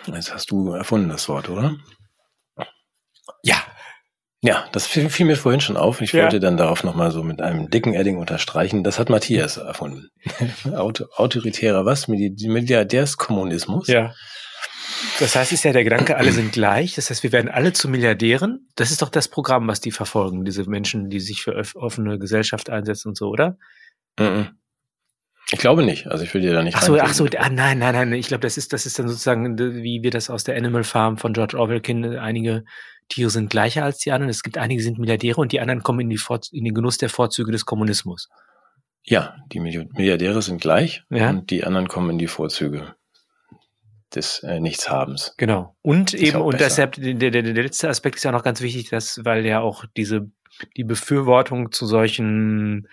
[0.06, 1.76] Jetzt hast du erfunden das Wort, oder?
[3.42, 3.56] Ja,
[4.46, 6.00] ja, das fiel, fiel, mir vorhin schon auf.
[6.00, 6.22] Ich ja.
[6.22, 8.84] wollte dann darauf nochmal so mit einem dicken Edding unterstreichen.
[8.84, 10.08] Das hat Matthias erfunden.
[10.76, 12.06] Auto, autoritärer was?
[12.06, 13.88] Milliardärskommunismus?
[13.88, 14.14] Ja.
[15.18, 16.94] Das heißt, ist ja der Gedanke, alle sind gleich.
[16.94, 18.68] Das heißt, wir werden alle zu Milliardären.
[18.76, 22.70] Das ist doch das Programm, was die verfolgen, diese Menschen, die sich für offene Gesellschaft
[22.70, 23.58] einsetzen und so, oder?
[25.50, 26.06] Ich glaube nicht.
[26.06, 26.76] Also ich will dir da nicht.
[26.76, 28.12] Ach so, ach so, ah, nein, nein, nein.
[28.14, 31.18] Ich glaube, das ist, das ist dann sozusagen, wie wir das aus der Animal Farm
[31.18, 32.16] von George Orwell kennen.
[32.18, 32.64] Einige
[33.08, 34.30] Tiere sind gleicher als die anderen.
[34.30, 36.20] Es gibt einige, die sind Milliardäre und die anderen kommen in, die
[36.52, 38.28] in den Genuss der Vorzüge des Kommunismus.
[39.02, 41.30] Ja, die Milliardäre sind gleich ja.
[41.30, 42.96] und die anderen kommen in die Vorzüge
[44.14, 45.34] des äh, Nichtshabens.
[45.36, 45.76] Genau.
[45.82, 48.88] Und das eben, und deshalb, der, der, der letzte Aspekt ist ja noch ganz wichtig,
[48.90, 50.30] dass, weil ja auch diese,
[50.76, 52.88] die Befürwortung zu solchen,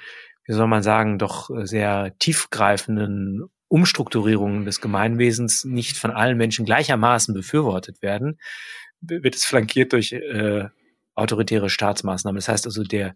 [0.45, 7.33] wie soll man sagen, doch sehr tiefgreifenden Umstrukturierungen des Gemeinwesens nicht von allen Menschen gleichermaßen
[7.33, 8.37] befürwortet werden,
[9.07, 10.65] wird es flankiert durch äh,
[11.15, 12.37] autoritäre Staatsmaßnahmen.
[12.37, 13.13] Das heißt also, der,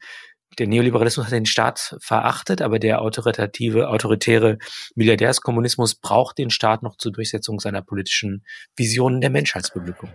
[0.59, 4.57] der Neoliberalismus hat den Staat verachtet, aber der autoritative, autoritäre
[4.95, 10.11] Milliardärskommunismus braucht den Staat noch zur Durchsetzung seiner politischen Visionen der Menschheitsbeglückung.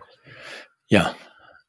[0.89, 1.15] Ja,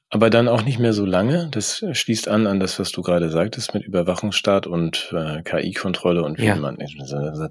[0.10, 1.50] aber dann auch nicht mehr so lange.
[1.50, 6.38] Das schließt an an das, was du gerade sagtest mit Überwachungsstaat und äh, KI-Kontrolle und
[6.38, 6.56] wie ja.
[6.56, 6.78] man.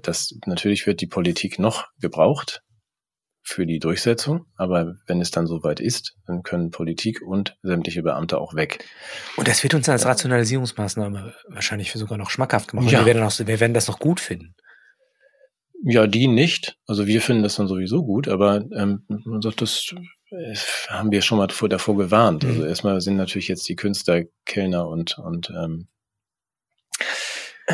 [0.01, 2.63] Das natürlich wird die Politik noch gebraucht
[3.43, 4.45] für die Durchsetzung.
[4.55, 8.85] Aber wenn es dann soweit ist, dann können Politik und sämtliche Beamte auch weg.
[9.37, 12.89] Und das wird uns als Rationalisierungsmaßnahme wahrscheinlich sogar noch schmackhaft gemacht.
[12.89, 12.99] Ja.
[12.99, 14.55] Wir, werden auch, wir werden das noch gut finden.
[15.85, 16.77] Ja, die nicht.
[16.87, 19.93] Also wir finden das dann sowieso gut, aber ähm, man sagt, das
[20.87, 22.45] haben wir schon mal vor, davor gewarnt.
[22.45, 22.67] Also mhm.
[22.67, 25.87] erstmal sind natürlich jetzt die Künstler, Kellner und, und ähm,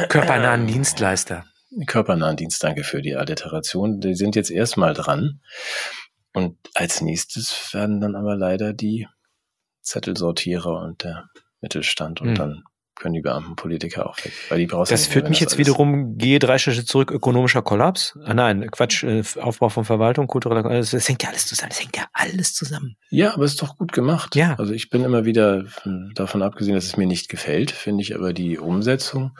[0.09, 1.45] körpernahen äh, Dienstleister.
[1.86, 3.99] Körpernahen Dienst, danke für die Alliteration.
[3.99, 5.41] Die sind jetzt erstmal dran.
[6.34, 9.07] Und als nächstes werden dann aber leider die
[9.82, 11.30] Zettelsortierer und der
[11.61, 12.36] Mittelstand und mhm.
[12.36, 12.63] dann
[12.95, 14.34] können die Beamten Politiker auch weg.
[14.49, 18.17] Weil die brauchst das führt mich das jetzt wiederum, gehe drei Schritte zurück, ökonomischer Kollaps.
[18.26, 21.82] Ah, nein, Quatsch, äh, Aufbau von Verwaltung, kultureller Kollaps, das hängt ja alles zusammen, das
[21.82, 22.97] hängt ja alles zusammen.
[23.09, 24.36] Ja, aber es ist doch gut gemacht.
[24.36, 24.55] Ja.
[24.59, 25.63] Also ich bin immer wieder
[26.13, 29.32] davon abgesehen, dass es mir nicht gefällt, finde ich aber die Umsetzung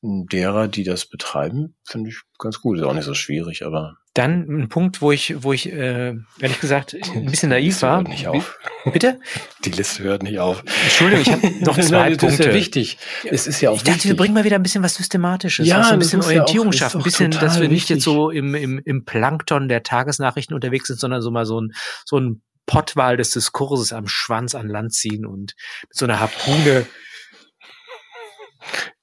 [0.00, 2.78] derer, die das betreiben, finde ich ganz gut.
[2.78, 3.96] Ist auch nicht so schwierig, aber.
[4.14, 7.98] Dann ein Punkt, wo ich, wo ich, äh, ehrlich gesagt, ein bisschen naiv war.
[7.98, 8.58] Hört nicht auf.
[8.92, 9.18] Bitte?
[9.64, 10.62] Die Liste hört nicht auf.
[10.84, 12.42] Entschuldigung, ich habe noch zwei Nein, das Punkte.
[12.42, 12.98] ist ja wichtig.
[13.24, 14.10] Es ist ja auch Ich dachte, wichtig.
[14.10, 16.78] wir bringen mal wieder ein bisschen was Systematisches, ja, was ein bisschen Orientierung ja auch,
[16.78, 17.96] schaffen, ein bisschen, dass wir nicht wichtig.
[17.96, 21.72] jetzt so im, im, im Plankton der Tagesnachrichten unterwegs sind, sondern so mal so ein,
[22.04, 26.86] so ein Pottwahl des Diskurses am Schwanz an Land ziehen und mit so einer Harpune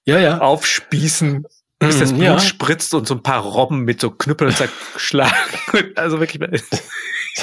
[0.06, 0.38] ja, ja.
[0.40, 1.46] aufspießen
[1.80, 2.40] bis das Blut ja.
[2.40, 5.34] spritzt und so ein paar Robben mit so Knüppeln zerschlagen.
[5.96, 6.42] Also wirklich.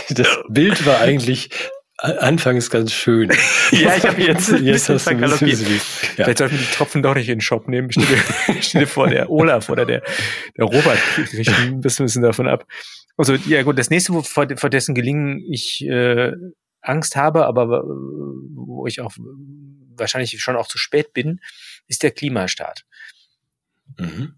[0.08, 1.50] Das Bild war eigentlich
[1.98, 3.30] anfangs ganz schön.
[3.72, 5.70] ja, ich habe jetzt, jetzt hast du ein bisschen
[6.16, 6.24] ja.
[6.24, 7.90] Vielleicht sollten wir die Tropfen doch nicht in den Shop nehmen.
[7.92, 10.02] Stell dir vor, der Olaf oder der,
[10.56, 12.66] der Robert kriegt ein bisschen davon ab.
[13.18, 16.32] Also, ja gut, das nächste, wo, vor, vor dessen Gelingen ich äh,
[16.80, 19.12] Angst habe, aber wo ich auch
[19.96, 21.40] wahrscheinlich schon auch zu spät bin,
[21.89, 22.85] ist der Klimastaat.
[23.99, 24.35] Mhm.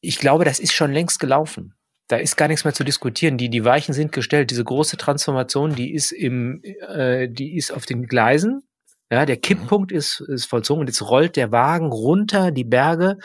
[0.00, 1.74] Ich glaube, das ist schon längst gelaufen.
[2.08, 3.38] Da ist gar nichts mehr zu diskutieren.
[3.38, 4.50] Die, die Weichen sind gestellt.
[4.50, 8.62] Diese große Transformation, die ist im, äh, die ist auf den Gleisen.
[9.10, 9.98] Ja, der Kipppunkt mhm.
[9.98, 13.18] ist, ist vollzogen und jetzt rollt der Wagen runter die Berge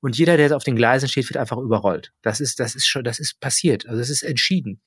[0.00, 2.12] und jeder, der auf den Gleisen steht, wird einfach überrollt.
[2.22, 3.86] Das ist, das ist schon, das ist passiert.
[3.86, 4.80] Also das ist entschieden.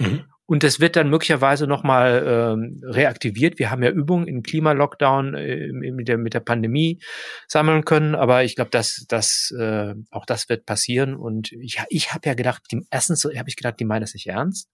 [0.00, 0.24] Mhm.
[0.46, 3.58] Und das wird dann möglicherweise nochmal ähm, reaktiviert.
[3.58, 7.00] Wir haben ja Übungen im Klimalockdown äh, mit, der, mit der Pandemie
[7.48, 11.14] sammeln können, aber ich glaube, dass dass äh, auch das wird passieren.
[11.14, 14.26] Und ich, ich habe ja gedacht, die, erstens habe ich gedacht, die meinen es nicht
[14.26, 14.68] ernst.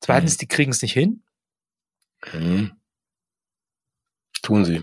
[0.00, 0.38] Zweitens, mhm.
[0.38, 1.24] die kriegen es nicht hin.
[2.32, 2.72] Mhm.
[4.42, 4.82] Tun sie.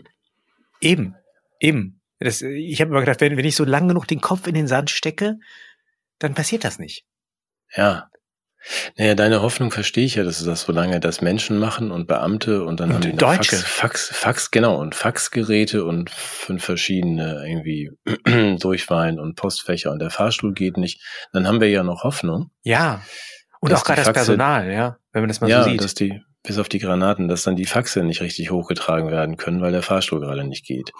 [0.81, 1.15] Eben,
[1.59, 2.01] eben.
[2.19, 4.67] Das, ich habe immer gedacht, wenn, wenn ich so lang genug den Kopf in den
[4.67, 5.37] Sand stecke,
[6.19, 7.05] dann passiert das nicht.
[7.75, 8.09] Ja.
[8.97, 12.63] Naja, deine Hoffnung verstehe ich ja, dass das so lange das Menschen machen und Beamte
[12.63, 13.57] und dann und haben die Deutsche.
[13.57, 17.91] Fax, Fax, Fax, genau, und Faxgeräte und fünf verschiedene irgendwie
[18.59, 21.01] Durchwahlen und Postfächer und der Fahrstuhl geht nicht.
[21.33, 22.51] Dann haben wir ja noch Hoffnung.
[22.63, 23.01] Ja.
[23.59, 25.83] Und auch gerade das Personal, ja, wenn man das mal ja, so sieht.
[25.83, 29.61] Dass die, bis auf die Granaten, dass dann die Faxe nicht richtig hochgetragen werden können,
[29.61, 30.91] weil der Fahrstuhl gerade nicht geht.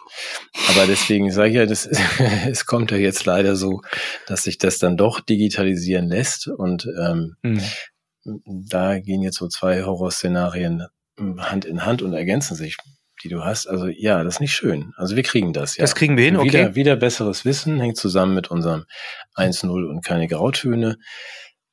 [0.70, 1.88] Aber deswegen sage ich ja, das,
[2.48, 3.82] es kommt ja jetzt leider so,
[4.28, 7.62] dass sich das dann doch digitalisieren lässt und ähm, mhm.
[8.46, 10.86] da gehen jetzt so zwei Horrorszenarien
[11.38, 12.78] Hand in Hand und ergänzen sich
[13.24, 13.68] die du hast.
[13.68, 14.94] Also ja, das ist nicht schön.
[14.98, 15.84] Also wir kriegen das ja.
[15.84, 16.48] Das kriegen wir hin, okay.
[16.48, 18.86] Wieder, wieder besseres Wissen hängt zusammen mit unserem
[19.36, 20.98] 1-0 und keine Grautöne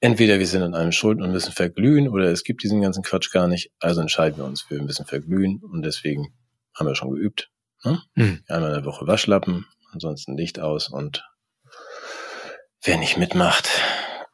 [0.03, 3.32] entweder wir sind an einem schuld und müssen verglühen oder es gibt diesen ganzen Quatsch
[3.32, 3.70] gar nicht.
[3.80, 6.34] Also entscheiden wir uns, wir müssen verglühen und deswegen
[6.74, 7.50] haben wir schon geübt.
[7.84, 8.03] Ne?
[8.14, 8.42] Mhm.
[8.48, 11.24] Einmal in der Woche Waschlappen, ansonsten Licht aus und
[12.82, 13.70] wer nicht mitmacht,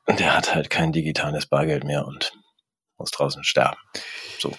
[0.08, 2.32] der hat halt kein digitales Bargeld mehr und
[2.96, 3.78] muss draußen sterben.
[4.38, 4.56] So.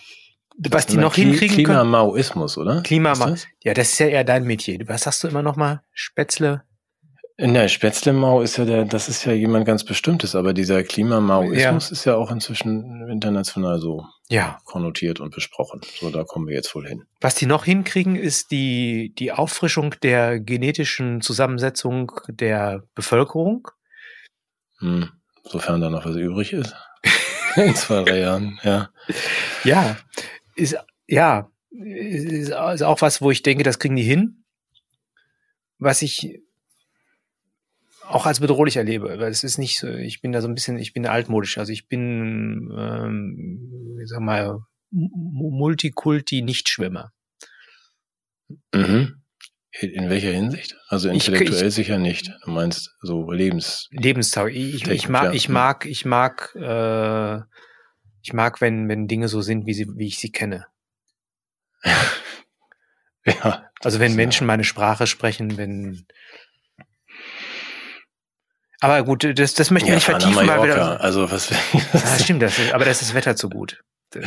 [0.70, 2.82] Was die noch hinkriegen Klimamauismus, oder?
[2.82, 3.34] Klimamau.
[3.64, 4.80] Ja, das ist ja eher dein Metier.
[4.88, 5.82] Was sagst du immer noch mal?
[5.92, 6.64] Spätzle?
[7.42, 11.94] Ne, Spätzle-Mau ist ja der, das ist ja jemand ganz Bestimmtes, aber dieser Klimamauismus ja.
[11.94, 14.58] ist ja auch inzwischen international so ja.
[14.66, 15.80] konnotiert und besprochen.
[16.02, 17.06] So, da kommen wir jetzt wohl hin.
[17.22, 23.70] Was die noch hinkriegen, ist die, die Auffrischung der genetischen Zusammensetzung der Bevölkerung.
[24.80, 25.10] Hm,
[25.46, 26.76] sofern da noch was übrig ist.
[27.56, 28.90] In zwei, drei Jahren, ja.
[29.64, 29.96] Ja,
[30.56, 30.76] ist,
[31.08, 34.44] ja, ist auch was, wo ich denke, das kriegen die hin.
[35.78, 36.42] Was ich
[38.10, 39.20] auch als bedrohlich erlebe.
[39.20, 41.58] Weil es ist nicht so, ich bin da so ein bisschen, ich bin altmodisch.
[41.58, 44.60] Also ich bin, ähm, ich sag mal,
[44.92, 47.12] Multikulti-Nichtschwimmer.
[48.74, 49.22] Mhm.
[49.80, 50.76] In welcher Hinsicht?
[50.88, 52.32] Also intellektuell ich, ich, sicher nicht.
[52.44, 53.88] Du meinst so Lebens.
[53.92, 54.52] Lebenstag.
[54.52, 55.34] Ich, ich mag, ja.
[55.34, 57.42] ich mag, ich mag, äh,
[58.24, 60.66] ich mag, wenn, wenn Dinge so sind, wie sie, wie ich sie kenne.
[63.26, 63.70] ja.
[63.82, 66.08] Also wenn Menschen meine Sprache sprechen, wenn,
[68.80, 71.52] aber gut, das, das möchte ich ja, nicht vertiefen, weil wir Also was?
[71.52, 73.82] ah, stimmt, das ist, aber das ist Wetter zu gut.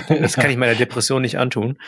[0.08, 1.78] Das kann ich meiner Depression nicht antun.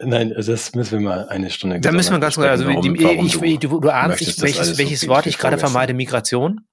[0.00, 1.80] Nein, also das müssen wir mal eine Stunde.
[1.80, 2.48] Da müssen wir ganz kurz.
[2.48, 5.58] Also warum, die, warum ich, du, du, du ahnst, ich, welches, welches Wort ich gerade
[5.58, 6.66] vermeide, Migration.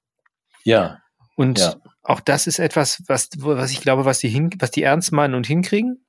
[0.63, 0.99] Ja.
[1.35, 1.75] Und ja.
[2.01, 5.35] auch das ist etwas, was, was ich glaube, was die, hin, was die ernst meinen
[5.35, 6.03] und hinkriegen.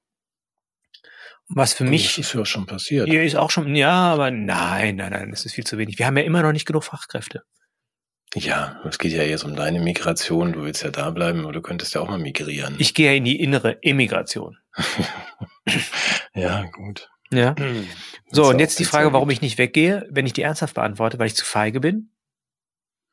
[1.49, 2.17] Was für mich.
[2.17, 3.09] Das ist ja schon passiert.
[3.09, 5.99] Hier ist auch schon, ja, aber nein, nein, nein, das ist viel zu wenig.
[5.99, 7.43] Wir haben ja immer noch nicht genug Fachkräfte.
[8.37, 10.53] Ja, es geht ja jetzt um deine Migration.
[10.53, 12.77] Du willst ja da bleiben, aber du könntest ja auch mal migrieren.
[12.79, 14.59] Ich gehe ja in die innere Immigration.
[16.35, 17.09] ja, gut.
[17.31, 17.55] Ja.
[18.29, 21.29] So, und jetzt die Frage, warum ich nicht weggehe, wenn ich die ernsthaft beantworte, weil
[21.29, 22.11] ich zu feige bin,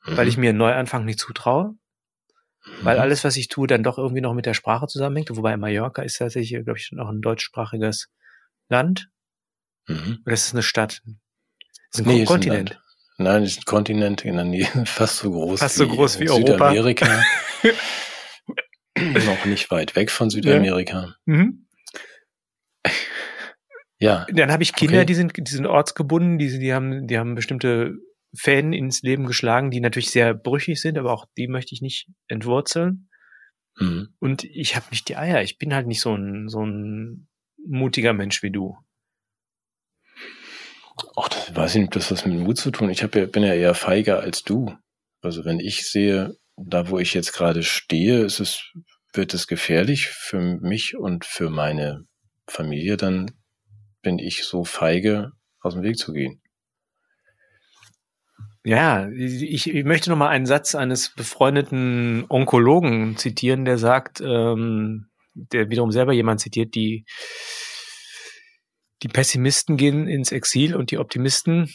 [0.05, 0.17] mhm.
[0.17, 1.75] weil ich mir einen Neuanfang nicht zutraue,
[2.65, 2.71] mhm.
[2.81, 5.29] weil alles, was ich tue, dann doch irgendwie noch mit der Sprache zusammenhängt.
[5.29, 8.09] Wobei Mallorca ist tatsächlich, glaube ich, noch ein deutschsprachiges
[8.69, 9.11] Land.
[9.87, 10.23] Mhm.
[10.25, 11.03] Oder ist es eine Stadt?
[11.91, 12.71] Das ist ein nee, Kontinent.
[12.71, 12.82] Ist ein
[13.17, 16.27] Nein, das ist ein Kontinent in der Nähe, fast so groß fast so groß wie
[16.27, 17.07] Südamerika.
[18.97, 21.15] noch nicht weit weg von Südamerika.
[21.25, 21.33] Ja.
[21.33, 21.67] Mhm.
[23.99, 24.25] ja.
[24.31, 25.05] Dann habe ich Kinder, okay.
[25.05, 27.95] die sind, die sind ortsgebunden, die, die haben, die haben bestimmte
[28.35, 32.09] Fäden ins Leben geschlagen, die natürlich sehr brüchig sind, aber auch die möchte ich nicht
[32.27, 33.09] entwurzeln.
[33.77, 34.09] Mhm.
[34.19, 35.41] Und ich habe nicht die Eier.
[35.41, 37.27] Ich bin halt nicht so ein, so ein
[37.65, 38.77] mutiger Mensch wie du.
[41.15, 42.89] Ach, das weiß ich nicht, ob das was mit Mut zu tun.
[42.89, 44.75] Ich hab ja, bin ja eher feiger als du.
[45.21, 48.71] Also wenn ich sehe, da wo ich jetzt gerade stehe, ist es,
[49.13, 52.05] wird es gefährlich für mich und für meine
[52.47, 53.31] Familie, dann
[54.01, 55.31] bin ich so feige,
[55.61, 56.41] aus dem Weg zu gehen.
[58.65, 65.09] Ja, ich, ich möchte noch mal einen Satz eines befreundeten Onkologen zitieren, der sagt, ähm,
[65.33, 67.05] der wiederum selber jemand zitiert, die
[69.03, 71.69] die Pessimisten gehen ins Exil und die Optimisten,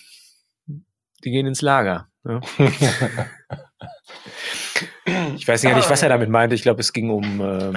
[0.67, 2.09] die gehen ins Lager.
[2.25, 2.41] Ja.
[5.37, 6.55] ich weiß nicht, was er damit meinte.
[6.55, 7.73] Ich glaube, es ging um äh,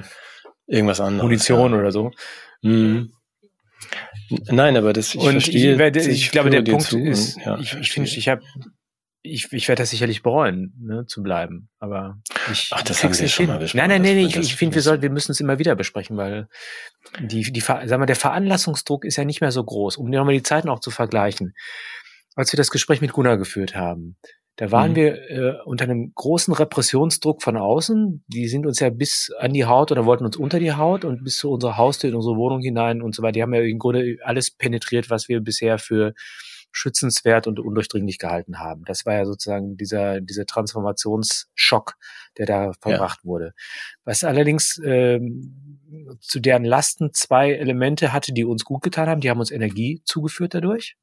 [0.67, 1.23] irgendwas anderes.
[1.23, 1.79] Munition ja.
[1.79, 2.11] oder so.
[2.61, 3.11] Mhm.
[4.47, 5.91] Nein, aber das ich und verstehe.
[5.97, 8.41] Ich, ich glaube, der Punkt ist, ja, ich, ich ich habe
[9.23, 11.69] ich, ich werde das sicherlich bereuen, ne, zu bleiben.
[11.79, 12.19] Aber
[12.51, 13.53] ich Ach, das haben wir schon hin.
[13.53, 13.87] mal besprochen.
[13.87, 16.47] Nein, nein, nein, ich, ich finde, wir sollten, wir müssen es immer wieder besprechen, weil
[17.19, 20.43] die, die, sag mal, der Veranlassungsdruck ist ja nicht mehr so groß, um nochmal die
[20.43, 21.53] Zeiten auch zu vergleichen.
[22.35, 24.17] Als wir das Gespräch mit Gunnar geführt haben,
[24.55, 24.95] da waren mhm.
[24.95, 28.23] wir äh, unter einem großen Repressionsdruck von außen.
[28.27, 31.23] Die sind uns ja bis an die Haut oder wollten uns unter die Haut und
[31.23, 33.33] bis zu unserer Haustür in unsere Wohnung hinein und so weiter.
[33.33, 36.13] Die haben ja im Grunde alles penetriert, was wir bisher für
[36.71, 38.83] schützenswert und undurchdringlich gehalten haben.
[38.85, 41.95] Das war ja sozusagen dieser, dieser Transformationsschock,
[42.37, 43.27] der da verbracht ja.
[43.27, 43.53] wurde.
[44.03, 49.21] Was allerdings ähm, zu deren Lasten zwei Elemente hatte, die uns gut getan haben.
[49.21, 50.95] Die haben uns Energie zugeführt dadurch.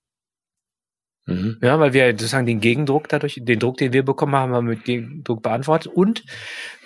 [1.26, 1.58] Mhm.
[1.60, 4.76] Ja, weil wir sozusagen den Gegendruck dadurch, den Druck, den wir bekommen haben, haben wir
[4.76, 6.24] mit Gegendruck beantwortet und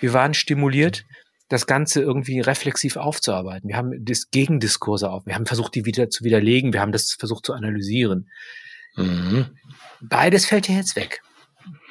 [0.01, 1.05] wir waren stimuliert,
[1.49, 3.69] das Ganze irgendwie reflexiv aufzuarbeiten.
[3.69, 5.25] Wir haben das Gegendiskurse auf.
[5.25, 6.73] Wir haben versucht, die wieder zu widerlegen.
[6.73, 8.29] Wir haben das versucht zu analysieren.
[8.95, 9.57] Mhm.
[10.01, 11.21] Beides fällt ja jetzt weg.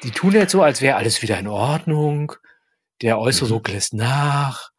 [0.03, 2.33] Die tun jetzt so, als wäre alles wieder in Ordnung.
[3.01, 3.49] Der äußere mhm.
[3.51, 4.69] Druck lässt nach.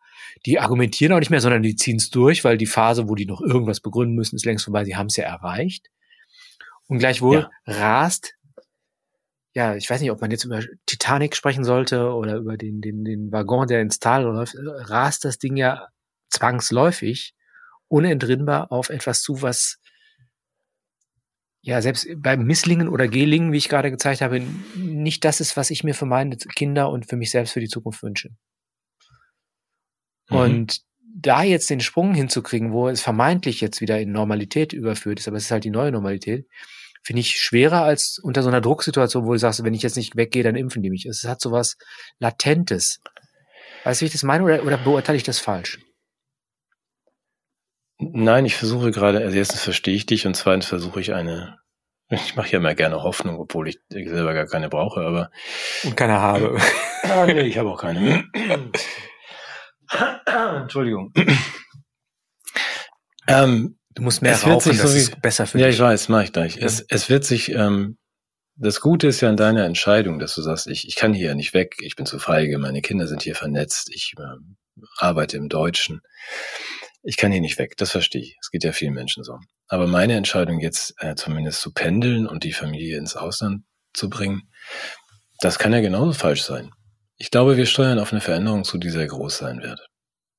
[0.47, 3.27] Die argumentieren auch nicht mehr, sondern die ziehen es durch, weil die Phase, wo die
[3.27, 4.85] noch irgendwas begründen müssen, ist längst vorbei.
[4.85, 5.89] Sie haben es ja erreicht.
[6.87, 7.75] Und gleichwohl ja.
[7.75, 8.35] rast,
[9.55, 13.05] ja, ich weiß nicht, ob man jetzt über Titanic sprechen sollte oder über den, den,
[13.05, 15.89] den Waggon, der ins Tal läuft, rast das Ding ja
[16.29, 17.35] zwangsläufig,
[17.89, 19.79] unentrinnbar auf etwas zu, was
[21.65, 24.43] ja, selbst beim Misslingen oder Gelingen, wie ich gerade gezeigt habe,
[24.77, 27.69] nicht das ist, was ich mir für meine Kinder und für mich selbst für die
[27.69, 28.29] Zukunft wünsche.
[30.29, 30.37] Mhm.
[30.37, 30.81] Und
[31.17, 35.39] da jetzt den Sprung hinzukriegen, wo es vermeintlich jetzt wieder in Normalität überführt ist, aber
[35.39, 36.47] es ist halt die neue Normalität,
[37.03, 40.17] finde ich schwerer als unter so einer Drucksituation, wo du sagst, wenn ich jetzt nicht
[40.17, 41.07] weggehe, dann impfen die mich.
[41.07, 41.79] Es hat so was
[42.19, 43.01] Latentes.
[43.85, 45.79] Weißt du, wie ich das meine oder, oder beurteile ich das falsch?
[47.99, 51.59] Nein, ich versuche gerade, also erstens verstehe ich dich und zweitens versuche ich eine,
[52.11, 55.31] ich mache ja immer gerne Hoffnung, obwohl ich selber gar keine brauche, aber.
[55.85, 56.59] Und keine habe.
[57.03, 58.25] ah, nee, ich habe auch keine.
[60.63, 61.13] Entschuldigung.
[63.27, 65.79] Ähm, du musst mehr rauchen, das so ist besser für ja, dich.
[65.79, 66.57] Ja, ich weiß, mache ich gleich.
[66.57, 66.67] Ja.
[66.67, 67.97] Es, es wird sich, ähm,
[68.57, 71.35] das Gute ist ja an deiner Entscheidung, dass du sagst, ich, ich kann hier ja
[71.35, 75.49] nicht weg, ich bin zu feige, meine Kinder sind hier vernetzt, ich äh, arbeite im
[75.49, 76.03] Deutschen
[77.05, 78.37] ich kann hier nicht weg, das verstehe ich.
[78.41, 79.39] Es geht ja vielen Menschen so.
[79.69, 84.51] Aber meine Entscheidung jetzt äh, zumindest zu pendeln und die Familie ins Ausland zu bringen,
[85.41, 86.71] das kann ja genauso falsch sein.
[87.17, 89.87] Ich glaube, wir steuern auf eine Veränderung zu, die sehr groß sein wird.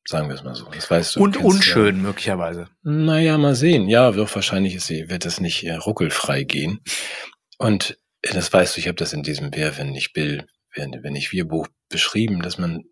[0.08, 0.66] Sagen wir es mal so.
[0.70, 1.22] Das weißt du.
[1.22, 2.02] Und unschön ja.
[2.02, 2.68] möglicherweise.
[2.84, 3.88] Naja, mal sehen.
[3.88, 6.82] Ja, wird wahrscheinlich ist sie, wird es nicht äh, ruckelfrei gehen.
[7.58, 10.46] Und äh, das weißt du, ich habe das in diesem Wer, wenn nicht Bill,
[10.76, 12.84] wenn, wenn nicht wir Buch beschrieben, dass man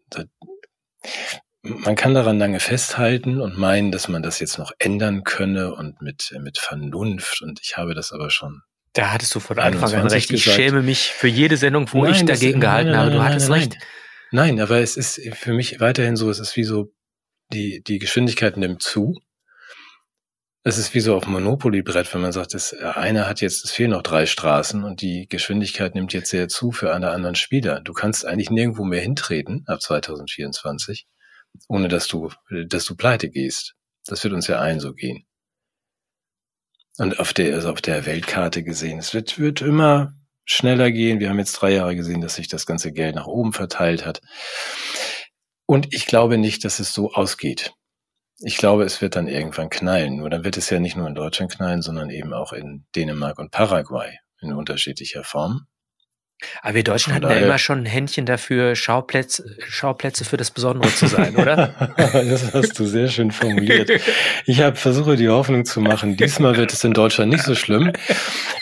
[1.64, 6.02] man kann daran lange festhalten und meinen, dass man das jetzt noch ändern könne und
[6.02, 7.42] mit, mit Vernunft.
[7.42, 8.62] Und ich habe das aber schon.
[8.92, 10.30] Da hattest du von Anfang an recht.
[10.32, 13.12] Ich schäme mich für jede Sendung, wo nein, ich dagegen das, gehalten nein, nein, habe.
[13.12, 13.78] Du hattest recht.
[14.32, 16.92] Nein, aber es ist für mich weiterhin so, es ist wie so,
[17.52, 19.20] die, die Geschwindigkeit nimmt zu.
[20.66, 23.92] Es ist wie so auf Monopoly-Brett, wenn man sagt, das, einer hat jetzt, es fehlen
[23.92, 27.82] noch drei Straßen und die Geschwindigkeit nimmt jetzt sehr zu für alle anderen Spieler.
[27.82, 31.06] Du kannst eigentlich nirgendwo mehr hintreten ab 2024,
[31.68, 32.30] ohne dass du,
[32.68, 33.76] dass du pleite gehst.
[34.06, 35.26] Das wird uns ja allen so gehen.
[36.98, 40.14] Und auf der, also auf der Weltkarte gesehen, es wird, wird immer
[40.46, 41.20] schneller gehen.
[41.20, 44.22] Wir haben jetzt drei Jahre gesehen, dass sich das ganze Geld nach oben verteilt hat.
[45.66, 47.74] Und ich glaube nicht, dass es so ausgeht.
[48.40, 50.18] Ich glaube, es wird dann irgendwann knallen.
[50.18, 53.40] Nur dann wird es ja nicht nur in Deutschland knallen, sondern eben auch in Dänemark
[53.40, 55.68] und Paraguay in unterschiedlicher Form.
[56.62, 60.94] Aber wir Deutschen hatten ja immer schon ein Händchen dafür, Schauplätze, Schauplätze für das Besondere
[60.94, 61.68] zu sein, oder?
[61.98, 63.90] das hast du sehr schön formuliert.
[64.46, 67.94] Ich habe versuche die Hoffnung zu machen, diesmal wird es in Deutschland nicht so schlimm.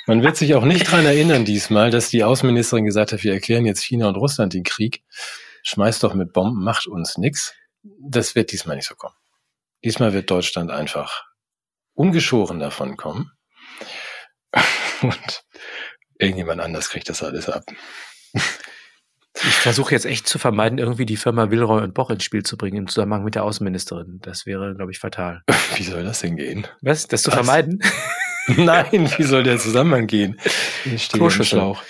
[0.06, 3.66] Man wird sich auch nicht dran erinnern diesmal, dass die Außenministerin gesagt hat, wir erklären
[3.66, 5.04] jetzt China und Russland den Krieg.
[5.64, 7.54] Schmeißt doch mit Bomben, macht uns nix.
[8.00, 9.16] Das wird diesmal nicht so kommen.
[9.84, 11.26] Diesmal wird Deutschland einfach
[11.94, 13.32] ungeschoren davon kommen.
[15.02, 15.44] Und
[16.22, 17.64] irgendjemand anders kriegt das alles ab.
[19.34, 22.58] Ich versuche jetzt echt zu vermeiden, irgendwie die Firma Wilroy und Boch ins Spiel zu
[22.58, 24.20] bringen im Zusammenhang mit der Außenministerin.
[24.22, 25.42] Das wäre, glaube ich, fatal.
[25.78, 26.68] Wie soll das denn gehen?
[26.82, 27.08] Was?
[27.08, 27.36] Das zu Was?
[27.36, 27.82] vermeiden?
[28.48, 30.36] Nein, wie soll der Zusammenhang gehen?
[30.84, 31.84] Ich stehe im Schlauch.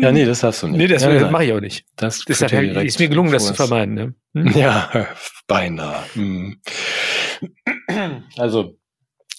[0.00, 0.76] ja, nee, das hast du nicht.
[0.76, 1.86] Nee, das, ja, das mache ich auch nicht.
[1.96, 3.94] Das Deshalb ist mir gelungen, das zu vermeiden.
[3.94, 4.14] Ne?
[4.34, 4.48] Hm?
[4.52, 5.08] Ja,
[5.46, 6.04] beinahe.
[6.12, 6.60] Hm.
[8.36, 8.78] Also,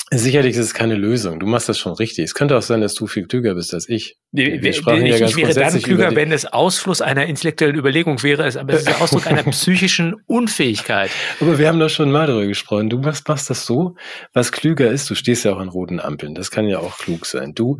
[0.09, 1.37] Sicherlich ist es keine Lösung.
[1.41, 2.23] Du machst das schon richtig.
[2.23, 4.17] Es könnte auch sein, dass du viel klüger bist als ich.
[4.31, 7.75] Wir, wir sprachen ich, ja ganz ich wäre dann klüger, wenn es Ausfluss einer intellektuellen
[7.75, 11.11] Überlegung wäre, aber es ist der Ausdruck einer psychischen Unfähigkeit.
[11.41, 12.89] Aber wir haben doch schon mal darüber gesprochen.
[12.89, 13.95] Du machst, machst das so,
[14.31, 15.09] was klüger ist.
[15.09, 16.35] Du stehst ja auch an roten Ampeln.
[16.35, 17.53] Das kann ja auch klug sein.
[17.53, 17.79] Du,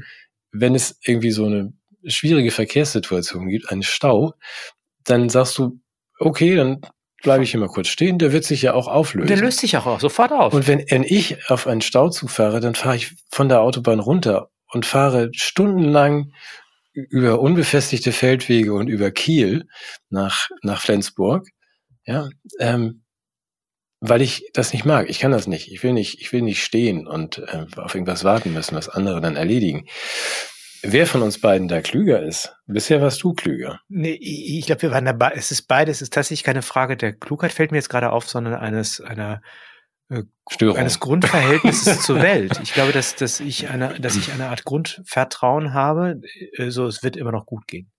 [0.52, 1.72] wenn es irgendwie so eine
[2.06, 4.34] schwierige Verkehrssituation gibt, einen Stau,
[5.06, 5.80] dann sagst du,
[6.20, 6.82] okay, dann
[7.24, 9.28] bleibe ich mal kurz stehen, der wird sich ja auch auflösen.
[9.28, 10.54] der löst sich auch sofort auf.
[10.54, 14.50] Und wenn, wenn ich auf einen Stauzug fahre, dann fahre ich von der Autobahn runter
[14.72, 16.32] und fahre stundenlang
[16.94, 19.68] über unbefestigte Feldwege und über Kiel
[20.10, 21.48] nach, nach Flensburg,
[22.06, 23.04] ja, ähm,
[24.00, 25.10] weil ich das nicht mag.
[25.10, 25.72] Ich kann das nicht.
[25.72, 29.22] Ich will nicht, ich will nicht stehen und äh, auf irgendwas warten müssen, was andere
[29.22, 29.88] dann erledigen.
[30.90, 32.56] Wer von uns beiden da klüger ist?
[32.66, 33.82] Bisher warst du klüger.
[33.90, 35.34] Nee, ich glaube, wir waren dabei.
[35.36, 35.98] Es ist beides.
[35.98, 39.42] Es ist tatsächlich keine Frage der Klugheit, fällt mir jetzt gerade auf, sondern eines, einer,
[40.08, 40.78] äh, Störung.
[40.78, 42.58] eines Grundverhältnisses zur Welt.
[42.64, 46.22] Ich glaube, dass, dass ich eine, dass ich eine Art Grundvertrauen habe,
[46.54, 47.92] äh, so es wird immer noch gut gehen.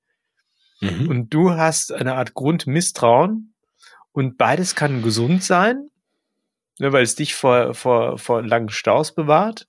[0.81, 1.09] Mhm.
[1.09, 3.53] Und du hast eine Art Grundmisstrauen
[4.13, 5.91] und beides kann gesund sein,
[6.79, 9.69] ne, weil es dich vor, vor, vor langen Staus bewahrt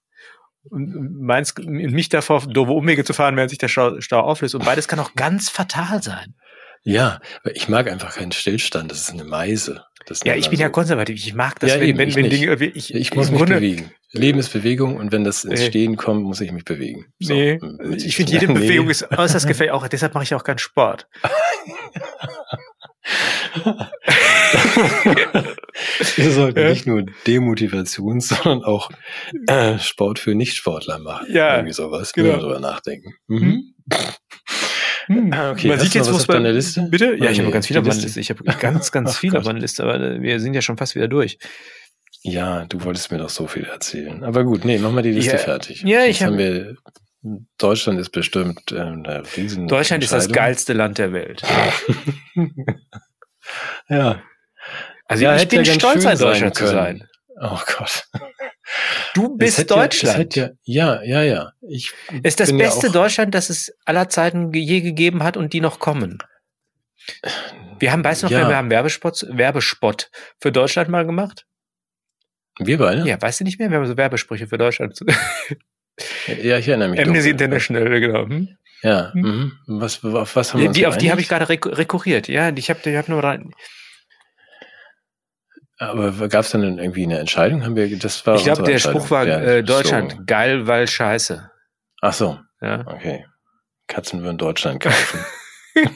[0.63, 4.55] und meinst, mich davor doofe Umwege zu fahren, während sich der Stau, Stau auflöst.
[4.55, 6.35] Und beides kann auch ganz fatal sein.
[6.83, 7.19] Ja,
[7.53, 8.91] ich mag einfach keinen Stillstand.
[8.91, 9.83] Das ist eine Meise.
[10.23, 10.63] ja, ich bin so.
[10.63, 11.17] ja konservativ.
[11.17, 13.91] Ich mag das, ja, wenn, eben, wenn, wenn Dinge, ich, ich muss mich Grunde, bewegen.
[14.11, 17.07] Leben ist Bewegung und wenn das ins Stehen kommt, muss ich mich bewegen.
[17.19, 17.59] So, nee,
[17.95, 18.91] ich finde, jede Bewegung nee.
[18.91, 19.73] ist äußerst gefährlich.
[19.73, 21.07] Auch deshalb mache ich auch keinen Sport.
[26.15, 26.69] Wir sollten ja.
[26.69, 28.89] nicht nur Demotivation, sondern auch
[29.47, 31.27] äh, Sport für Nichtsportler machen.
[31.31, 32.13] Ja, irgendwie sowas.
[32.13, 32.37] Genau.
[32.37, 33.13] darüber nachdenken.
[33.27, 33.73] Mhm.
[35.07, 35.33] Hm.
[35.33, 36.83] Ah, okay, Man sieht jetzt, was bei deiner Liste?
[36.83, 37.15] Bitte?
[37.15, 38.19] Ja, ich habe ganz viele auf meiner Liste.
[38.19, 40.95] Ich habe ganz, ganz viele auf meiner Liste, aber äh, wir sind ja schon fast
[40.95, 41.39] wieder durch.
[42.21, 44.23] Ja, du wolltest mir doch so viel erzählen.
[44.23, 45.81] Aber gut, nee, mach mal die Liste ja, fertig.
[45.83, 46.37] Ja, ich habe.
[46.37, 46.75] Wir,
[47.57, 49.67] Deutschland ist bestimmt äh, eine riesen.
[49.67, 51.41] Deutschland ist das geilste Land der Welt.
[53.89, 54.21] ja.
[55.09, 57.03] Also ja, ich bin ja stolz, ein Deutschland zu sein.
[57.41, 58.03] Oh Gott.
[59.15, 60.35] Du bist Deutschland.
[60.35, 61.51] Ja, ja, ja, ja.
[61.67, 61.91] Ich
[62.21, 65.79] ist das beste ja Deutschland, das es aller Zeiten je gegeben hat und die noch
[65.79, 66.19] kommen.
[67.79, 68.47] Wir haben, weißt du noch, ja.
[68.47, 71.47] wir haben Werbespot, Werbespot für Deutschland mal gemacht.
[72.59, 73.07] Wir beide?
[73.07, 73.71] Ja, weißt du nicht mehr?
[73.71, 74.99] Wir haben so Werbesprüche für Deutschland.
[76.27, 76.99] ja, ich erinnere mich.
[76.99, 78.27] Amnesty International, genau.
[78.27, 78.49] Hm?
[78.83, 79.53] Ja, hm?
[79.65, 82.27] Was, auf was haben wir die, Auf die habe ich gerade rekurriert.
[82.27, 83.53] Ja, ich habe ich hab nur rein.
[85.79, 87.63] Aber gab es dann irgendwie eine Entscheidung?
[87.63, 90.17] Haben wir, das war ich glaube, der Spruch war äh, Deutschland so.
[90.25, 91.49] geil, weil scheiße.
[92.01, 92.37] Ach so.
[92.61, 92.85] Ja.
[92.85, 93.25] Okay.
[93.87, 95.19] Katzen würden Deutschland kaufen.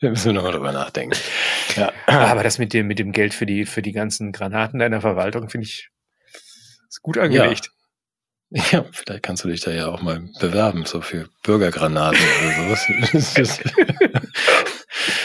[0.00, 1.16] Wir müssen nochmal drüber nachdenken.
[1.76, 1.92] Ja.
[2.06, 5.48] Aber das mit dem, mit dem Geld für die, für die ganzen Granaten deiner Verwaltung
[5.48, 5.90] finde ich
[6.88, 7.70] ist gut angelegt.
[8.50, 8.64] Ja.
[8.70, 8.84] ja.
[8.90, 13.60] vielleicht kannst du dich da ja auch mal bewerben, so für Bürgergranaten oder sowas.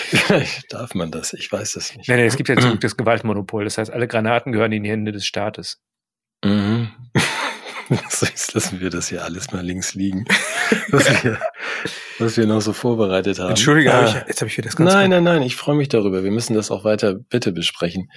[0.10, 2.08] Vielleicht darf man das, ich weiß das nicht.
[2.08, 3.64] Nein, nein, es gibt ja zurück das Gewaltmonopol.
[3.64, 5.82] Das heißt, alle Granaten gehören in die Hände des Staates.
[6.43, 6.91] Mhm.
[8.10, 10.26] So jetzt lassen wir das hier alles mal links liegen.
[10.91, 11.39] Wir,
[12.20, 13.51] was wir noch so vorbereitet haben.
[13.51, 14.01] Entschuldige, ah.
[14.01, 16.24] hab ich, jetzt habe ich wieder das ganz Nein, nein, nein, ich freue mich darüber.
[16.24, 18.10] Wir müssen das auch weiter bitte besprechen,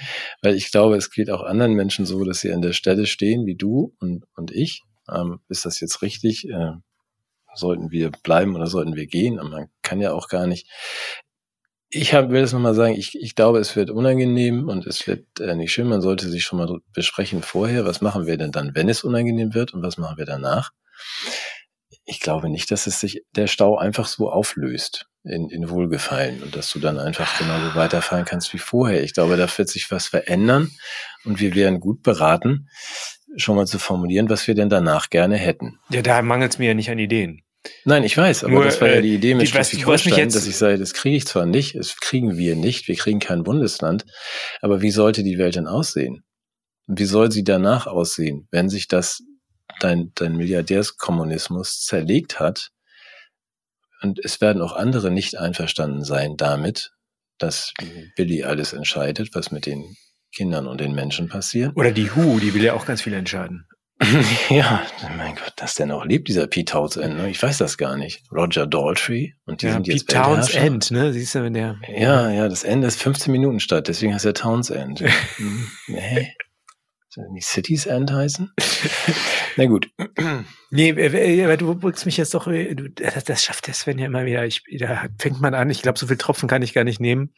[0.43, 3.47] weil ich glaube, es geht auch anderen Menschen so, dass sie an der Stelle stehen
[3.47, 4.83] wie du und, und ich.
[5.09, 6.49] Ähm, ist das jetzt richtig?
[6.49, 6.73] Äh,
[7.55, 9.39] sollten wir bleiben oder sollten wir gehen?
[9.39, 10.67] Und man kann ja auch gar nicht.
[11.93, 15.41] Ich hab, will das nochmal sagen, ich, ich glaube, es wird unangenehm und es wird
[15.41, 15.89] äh, nicht schön.
[15.89, 19.55] Man sollte sich schon mal besprechen vorher, was machen wir denn dann, wenn es unangenehm
[19.55, 20.71] wird und was machen wir danach.
[22.05, 26.55] Ich glaube nicht, dass es sich der Stau einfach so auflöst in, in Wohlgefallen und
[26.55, 29.03] dass du dann einfach genauso weiterfahren kannst wie vorher.
[29.03, 30.71] Ich glaube, da wird sich was verändern
[31.25, 32.69] und wir wären gut beraten,
[33.37, 35.79] schon mal zu formulieren, was wir denn danach gerne hätten.
[35.91, 37.43] Ja, da mangelt es mir ja nicht an Ideen.
[37.85, 40.57] Nein, ich weiß, aber Nur, das war ja äh, die Idee mit Schleswig-Holstein, dass ich
[40.57, 44.07] sage, das kriege ich zwar nicht, das kriegen wir nicht, wir kriegen kein Bundesland,
[44.63, 46.25] aber wie sollte die Welt denn aussehen?
[46.87, 49.23] Wie soll sie danach aussehen, wenn sich das
[49.79, 52.71] dein, dein Milliardärskommunismus zerlegt hat
[54.03, 56.93] und es werden auch andere nicht einverstanden sein damit,
[57.39, 57.73] dass
[58.17, 59.97] Billy alles entscheidet, was mit den
[60.35, 61.77] Kindern und den Menschen passiert.
[61.77, 63.67] Oder die Hu, die will ja auch ganz viel entscheiden.
[64.49, 64.83] Ja,
[65.17, 67.31] mein Gott, dass der noch lebt, dieser Pete Townsend, ne?
[67.31, 68.23] ich weiß das gar nicht.
[68.33, 70.23] Roger Daltrey und die Ja, sind jetzt Pete.
[70.23, 71.13] Townsend, ne?
[71.13, 71.79] Siehst du, wenn der.
[71.89, 75.05] Ja, ja, das Ende ist 15 Minuten statt, deswegen heißt er Townsend.
[75.37, 76.33] Hm, nee.
[77.13, 78.53] Soll nicht Cities End heißen?
[79.57, 79.91] Na gut.
[80.71, 83.75] Nee, äh, äh, aber du bringst mich jetzt doch, äh, du, das, das schafft der
[83.75, 84.47] Sven ja immer wieder.
[84.47, 87.35] Ich, da fängt man an, ich glaube, so viel Tropfen kann ich gar nicht nehmen,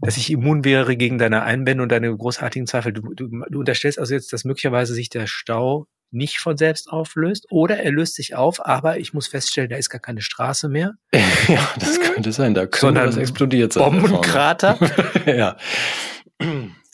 [0.00, 2.94] dass ich immun wäre gegen deine Einwände und deine großartigen Zweifel.
[2.94, 7.46] Du, du, du unterstellst also jetzt, dass möglicherweise sich der Stau nicht von selbst auflöst
[7.50, 10.94] oder er löst sich auf, aber ich muss feststellen, da ist gar keine Straße mehr.
[11.48, 13.84] ja, das könnte sein, da könnte Sondern was explodiert sein.
[13.84, 14.78] Bombenkrater.
[15.26, 15.56] ja.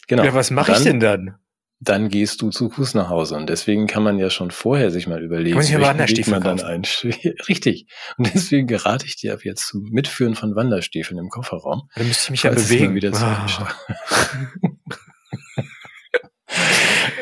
[0.09, 0.25] Genau.
[0.25, 1.35] Ja, was mache ich Dann- denn dann?
[1.79, 3.37] dann gehst du zu Fuß nach Hause.
[3.37, 6.61] Und deswegen kann man ja schon vorher sich mal überlegen, Kann man welchen man dann
[6.63, 6.83] ein.
[7.49, 7.87] Richtig.
[8.17, 11.83] Und deswegen gerate ich dir ab jetzt zu Mitführen von Wanderstiefeln im Kofferraum.
[11.95, 12.95] Da müsste ich mich ja bewegen.
[12.95, 13.47] wieder zu Ah.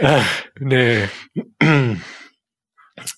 [0.61, 1.09] Nee.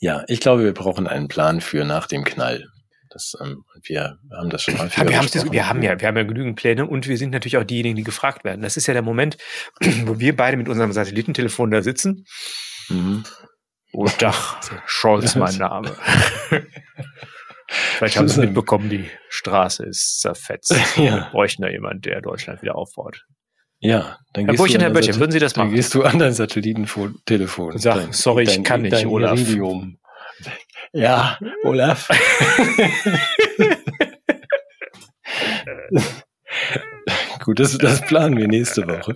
[0.00, 2.66] Ja, ich glaube, wir brauchen einen Plan für nach dem Knall.
[3.10, 5.52] Das, ähm, wir haben das schon häufiger wir, haben's dis- besprochen.
[5.54, 8.02] wir haben ja, wir haben ja genügend Pläne und wir sind natürlich auch diejenigen, die
[8.04, 8.62] gefragt werden.
[8.62, 9.36] Das ist ja der Moment,
[10.04, 12.24] wo wir beide mit unserem Satellitentelefon da sitzen.
[12.88, 13.24] Mhm.
[13.92, 15.94] Oh, Dach, Scholz mein Name.
[17.68, 20.74] Vielleicht haben Sie mitbekommen, die Straße ist zerfetzt.
[20.96, 21.02] Ja.
[21.16, 23.24] Wir bräuchten da jemand, der Deutschland wieder aufbaut.
[23.78, 25.74] Ja, dann Herr gehst Burchen, du Herr dein Sat- würden Sie das Dann machen?
[25.76, 27.78] gehst du an dein Satellitentelefon.
[27.78, 29.38] Sag, sorry, ich kann nicht, dein Olaf.
[29.38, 29.98] Iridium.
[30.92, 32.08] Ja, Olaf.
[37.44, 39.14] Gut, das, das planen wir nächste Woche.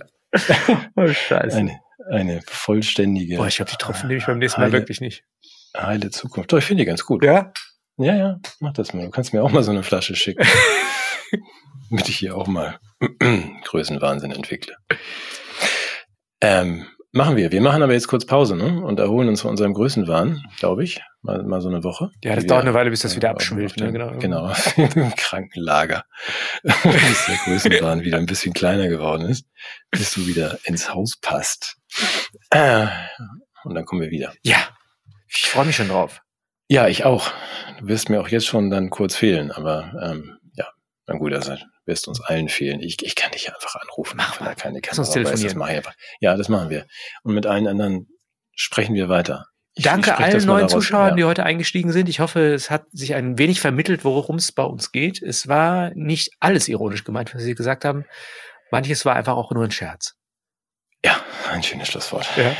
[0.95, 1.57] Oh, scheiße.
[1.57, 5.01] Eine, eine vollständige, Boah, ich glaube, die Tropfen nehme ich beim nächsten Mal Heile- wirklich
[5.01, 5.23] nicht.
[5.75, 6.51] heile Zukunft.
[6.53, 7.23] Doch, ich finde die ganz gut.
[7.23, 7.51] Ja?
[7.97, 9.05] Ja, ja, mach das mal.
[9.05, 10.45] Du kannst mir auch mal so eine Flasche schicken.
[11.89, 12.79] damit ich hier auch mal
[13.65, 14.75] Größenwahnsinn entwickle.
[16.41, 17.51] Ähm, machen wir.
[17.51, 18.81] Wir machen aber jetzt kurz Pause ne?
[18.83, 21.01] und erholen uns von unserem Größenwahn, glaube ich.
[21.21, 22.09] Mal, mal so eine Woche.
[22.23, 23.71] Ja, das dauert eine Weile, bis das wieder Ja, abschwillt.
[23.71, 23.91] auf dem- Ne?
[23.93, 24.17] Genau.
[24.17, 24.53] Genau,
[24.95, 26.03] im Krankenlager.
[26.63, 29.45] bis der Größenwahn wieder ein bisschen kleiner geworden ist,
[29.91, 31.75] bis du wieder ins Haus passt.
[32.49, 32.87] Äh,
[33.63, 34.33] und dann kommen wir wieder.
[34.43, 34.57] Ja,
[35.27, 36.21] ich freue mich schon drauf.
[36.69, 37.31] Ja, ich auch.
[37.79, 40.37] Du wirst mir auch jetzt schon dann kurz fehlen, aber ähm,
[41.13, 41.55] na gut, also
[41.85, 42.79] wirst uns allen fehlen.
[42.81, 44.17] Ich, ich kann dich einfach anrufen.
[44.17, 44.55] Mach wenn mal.
[44.55, 45.59] keine Kamera weiß, telefonieren.
[45.59, 45.93] Das ich einfach.
[46.19, 46.85] Ja, das machen wir.
[47.23, 48.07] Und mit allen anderen
[48.55, 49.45] sprechen wir weiter.
[49.73, 50.71] Ich- Danke ich allen das neuen daraus.
[50.73, 51.15] Zuschauern, ja.
[51.15, 52.09] die heute eingestiegen sind.
[52.09, 55.21] Ich hoffe, es hat sich ein wenig vermittelt, worum es bei uns geht.
[55.21, 58.05] Es war nicht alles ironisch gemeint, was Sie gesagt haben.
[58.71, 60.15] Manches war einfach auch nur ein Scherz.
[61.05, 61.15] Ja,
[61.51, 62.27] ein schönes Schlusswort.
[62.37, 62.53] Ja.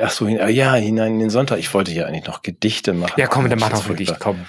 [0.00, 1.58] Ach so, ah, ja, hinein in den Sonntag.
[1.58, 3.14] Ich wollte hier eigentlich noch Gedichte machen.
[3.18, 4.16] Ja, komm, dann mach doch furchtbar.
[4.18, 4.46] komm.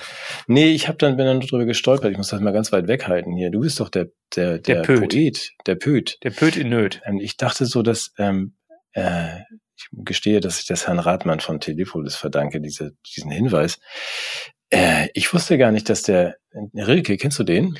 [0.47, 2.11] Nee, ich habe dann bin dann drüber gestolpert.
[2.11, 3.49] Ich muss das mal ganz weit weghalten hier.
[3.49, 5.09] Du bist doch der der Der der, Pöt.
[5.09, 6.17] Poet, der Pöt.
[6.23, 7.01] Der Pöt in Nöt.
[7.05, 8.55] Ähm, ich dachte so, dass ähm,
[8.93, 9.39] äh,
[9.77, 13.79] ich gestehe, dass ich das Herrn Rathmann von Telepolis verdanke, diese, diesen Hinweis.
[14.69, 16.35] Äh, ich wusste gar nicht, dass der
[16.73, 17.77] Rilke, kennst du den?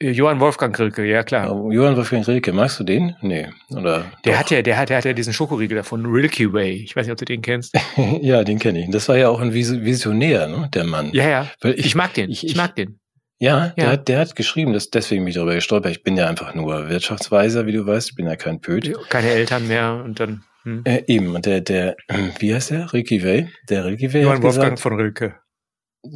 [0.00, 1.52] Johann Wolfgang Rilke, ja klar.
[1.52, 3.16] Oh, Johann Wolfgang Rilke, magst du den?
[3.20, 4.04] Nee, oder?
[4.24, 4.38] Der doch?
[4.40, 6.74] hat ja, der hat, der hat ja diesen Schokoriegel davon, Rilke Way.
[6.84, 7.74] Ich weiß nicht, ob du den kennst.
[8.20, 8.90] ja, den kenne ich.
[8.90, 11.10] Das war ja auch ein Vis- Visionär, ne, der Mann.
[11.12, 11.50] Ja, ja.
[11.60, 12.30] Weil Ich mag den.
[12.30, 13.00] ich- Ich, ich- mag den.
[13.40, 13.90] Ja, Der, Ja.
[13.92, 15.92] hat, der hat geschrieben, dass deswegen bin ich darüber gestolpert.
[15.92, 18.10] Ich bin ja einfach nur Wirtschaftsweiser, wie du weißt.
[18.10, 18.92] Ich bin ja kein Pöt.
[19.10, 20.42] Keine Eltern mehr und dann.
[20.64, 20.82] Hm.
[20.84, 21.94] Äh, eben, und der, der,
[22.40, 22.92] wie heißt der?
[22.92, 23.48] Ricky Way?
[23.68, 25.34] Der Ricky Way Johann Wolfgang gesagt, von Rilke.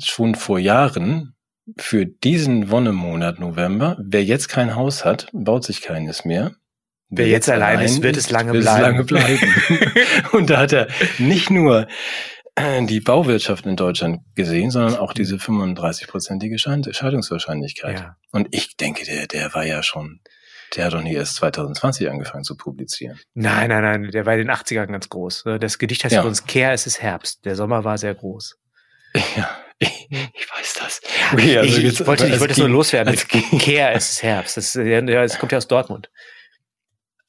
[0.00, 1.34] schon vor Jahren,
[1.78, 6.52] für diesen Wonnemonat November, wer jetzt kein Haus hat, baut sich keines mehr.
[7.08, 8.82] Wer jetzt allein ist, wird es lange wird bleiben.
[8.82, 9.54] lange bleiben.
[10.32, 10.88] und da hat er
[11.18, 11.86] nicht nur
[12.88, 17.98] die Bauwirtschaft in Deutschland gesehen, sondern auch diese 35-prozentige Scheidungswahrscheinlichkeit.
[18.00, 18.16] Ja.
[18.30, 20.20] Und ich denke, der, der war ja schon,
[20.76, 23.18] der hat doch nie erst 2020 angefangen zu publizieren.
[23.34, 25.44] Nein, nein, nein, der war in den 80ern ganz groß.
[25.60, 26.20] Das Gedicht heißt Ja.
[26.20, 27.44] übrigens Kehr, es ist Herbst.
[27.44, 28.58] Der Sommer war sehr groß.
[29.36, 31.00] Ja, ich, ich weiß das.
[31.32, 33.12] Okay, also ich, jetzt- ich wollte, ich wollte es nur loswerden.
[33.14, 33.24] es
[34.10, 34.56] ist Herbst.
[34.58, 36.10] Ist- ja, ja, das kommt ja aus Dortmund.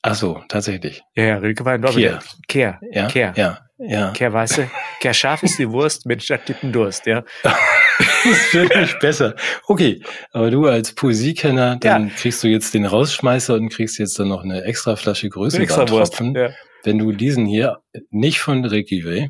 [0.01, 1.01] Ach so, tatsächlich.
[1.15, 2.05] Ja, ja, Rilke war in Dortmund.
[2.47, 2.79] Kehr.
[2.79, 2.79] Kehr.
[2.91, 3.33] Ja, Kehr.
[3.37, 4.11] ja, ja.
[4.11, 4.69] Kehr, weißt du?
[4.99, 7.23] Kehr scharf ist die Wurst mit statt dicken Durst, ja.
[8.25, 9.35] Das wird nicht besser.
[9.67, 14.29] Okay, aber du als Poesiekenner, dann kriegst du jetzt den Rausschmeißer und kriegst jetzt dann
[14.29, 15.29] noch eine extra Flasche.
[15.29, 16.33] Größenbahntropfen.
[16.35, 16.49] Ja.
[16.83, 19.29] Wenn du diesen hier nicht von Ricky Way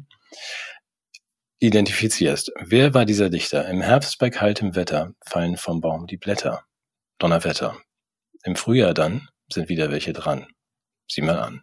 [1.64, 2.52] identifizierst.
[2.60, 3.68] Wer war dieser Dichter?
[3.70, 6.64] Im Herbst bei kaltem Wetter fallen vom Baum die Blätter.
[7.20, 7.78] Donnerwetter.
[8.44, 10.46] Im Frühjahr dann sind wieder welche dran.
[11.10, 11.62] Sieh mal an.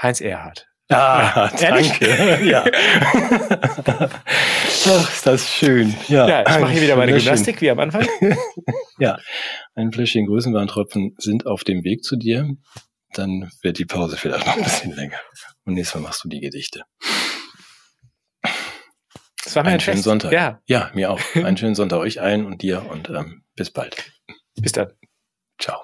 [0.00, 0.68] Heinz Erhardt.
[0.90, 1.88] Ah, Ehrlich?
[1.98, 2.44] danke.
[2.44, 2.64] Ja.
[4.86, 5.94] Ach, ist das schön.
[6.08, 7.22] Ja, Ja, ich mache hier wieder meine schön.
[7.22, 8.06] Gymnastik wie am Anfang.
[9.00, 9.18] Ja,
[9.74, 12.48] ein Fläschchen Größenwarntropfen sind auf dem Weg zu dir.
[13.14, 15.18] Dann wird die Pause vielleicht noch ein bisschen länger.
[15.64, 16.84] Und nächstes Mal machst du die Gedichte.
[19.44, 20.04] Das war mir Einen ein schönen Fest.
[20.04, 20.32] Sonntag.
[20.32, 21.20] Ja, Ja, mir auch.
[21.34, 24.12] Einen schönen Sonntag euch allen und dir und ähm, bis bald.
[24.56, 24.92] bis dann.
[25.60, 25.80] Ciao.